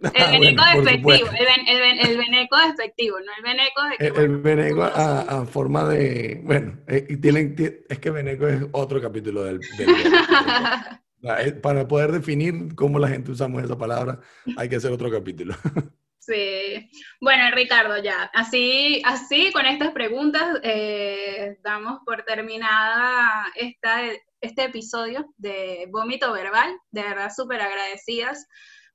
[0.16, 3.97] El veneco bueno, despectivo, el, ven, el, ven, el, veneco despectivo, no el veneco de
[3.97, 7.56] que, El, bueno, el veneco a, a, forma de, bueno, eh, y tienen,
[7.88, 9.60] es que veneco es otro capítulo del...
[9.78, 14.20] del para poder definir cómo la gente usamos esa palabra,
[14.58, 15.54] hay que hacer otro capítulo.
[16.22, 16.88] Sí.
[17.20, 18.30] Bueno, Ricardo, ya.
[18.36, 24.04] Así, así con estas preguntas eh, damos por terminada esta,
[24.39, 26.78] este episodio de Vómito Verbal.
[26.91, 28.47] De verdad, súper agradecidas.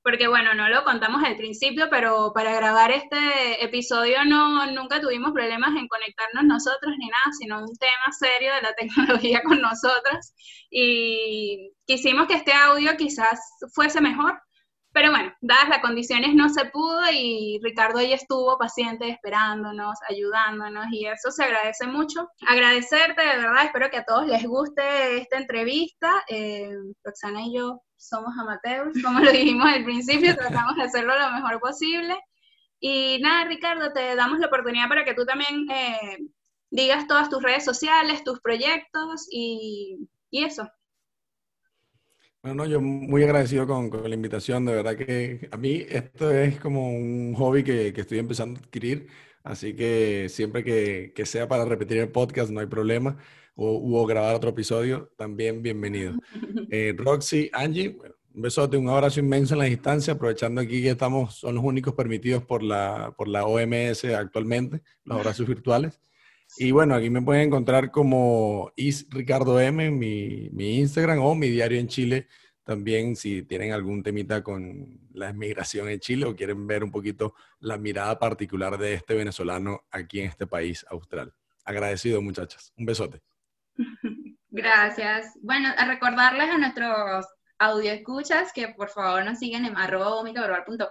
[0.07, 5.33] Porque bueno, no lo contamos al principio, pero para grabar este episodio no, nunca tuvimos
[5.33, 10.33] problemas en conectarnos nosotros ni nada, sino un tema serio de la tecnología con nosotros.
[10.69, 13.37] Y quisimos que este audio quizás
[13.75, 14.39] fuese mejor,
[14.97, 20.87] pero bueno, dadas las condiciones no se pudo y Ricardo ahí estuvo paciente esperándonos, ayudándonos
[20.91, 22.27] y eso se agradece mucho.
[22.47, 26.23] Agradecerte, de verdad, espero que a todos les guste esta entrevista.
[26.27, 26.71] Eh,
[27.03, 31.59] Roxana y yo somos amateurs, como lo dijimos al principio, tratamos de hacerlo lo mejor
[31.59, 32.17] posible.
[32.79, 36.17] Y nada, Ricardo, te damos la oportunidad para que tú también eh,
[36.71, 40.67] digas todas tus redes sociales, tus proyectos y, y eso.
[42.41, 46.31] Bueno, no, yo muy agradecido con, con, la invitación, de verdad que a mí esto
[46.31, 49.07] es como un hobby que, que estoy empezando a adquirir,
[49.43, 53.17] así que siempre que, que, sea para repetir el podcast no hay problema,
[53.55, 56.13] o, o grabar otro episodio, también bienvenido.
[56.69, 60.89] Eh, Roxy, Angie, bueno, un besote, un abrazo inmenso en la distancia, aprovechando aquí que
[60.89, 65.99] estamos, son los únicos permitidos por la, por la OMS actualmente, los abrazos virtuales.
[66.59, 71.49] Y bueno, aquí me pueden encontrar como Is Ricardo M, mi, mi Instagram o mi
[71.49, 72.27] diario en Chile.
[72.63, 77.35] También si tienen algún temita con la inmigración en Chile o quieren ver un poquito
[77.59, 81.33] la mirada particular de este venezolano aquí en este país austral.
[81.63, 82.73] Agradecido, muchachas.
[82.75, 83.21] Un besote.
[84.49, 85.37] Gracias.
[85.41, 87.25] Bueno, a recordarles a nuestros
[87.59, 90.23] audio escuchas que por favor nos sigan en arroba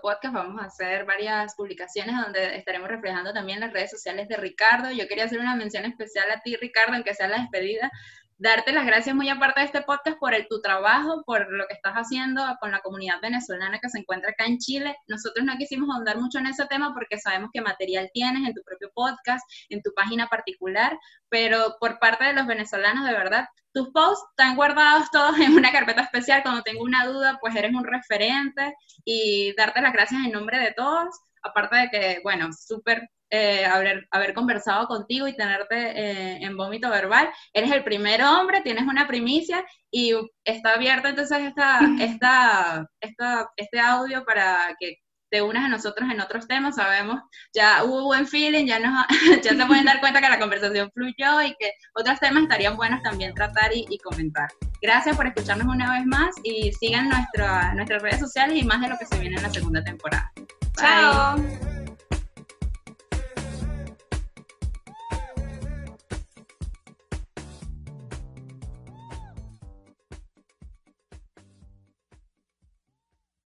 [0.02, 0.34] podcast.
[0.34, 4.90] Vamos a hacer varias publicaciones donde estaremos reflejando también las redes sociales de Ricardo.
[4.90, 7.90] Yo quería hacer una mención especial a ti, Ricardo, aunque sea la despedida,
[8.38, 11.74] darte las gracias muy aparte de este podcast por el, tu trabajo, por lo que
[11.74, 14.96] estás haciendo con la comunidad venezolana que se encuentra acá en Chile.
[15.08, 18.62] Nosotros no quisimos ahondar mucho en ese tema porque sabemos que material tienes en tu
[18.62, 23.90] propio podcast, en tu página particular, pero por parte de los venezolanos, de verdad, tus
[23.90, 26.42] posts están guardados todos en una carpeta especial.
[26.42, 28.74] Cuando tengo una duda, pues eres un referente
[29.04, 31.08] y darte las gracias en nombre de todos.
[31.42, 36.90] Aparte de que, bueno, súper eh, haber, haber, conversado contigo y tenerte eh, en vómito
[36.90, 37.28] verbal.
[37.52, 40.14] Eres el primer hombre, tienes una primicia y
[40.44, 44.98] está abierto entonces esta, esta, esta, este audio para que
[45.28, 46.76] te unas a nosotros en otros temas.
[46.76, 47.20] Sabemos,
[47.52, 49.06] ya hubo buen feeling, ya, nos,
[49.42, 53.02] ya se pueden dar cuenta que la conversación fluyó y que otros temas estarían buenos
[53.02, 54.48] también tratar y, y comentar.
[54.80, 58.88] Gracias por escucharnos una vez más y sigan nuestra, nuestras redes sociales y más de
[58.88, 60.30] lo que se viene en la segunda temporada.
[60.78, 61.36] Chao.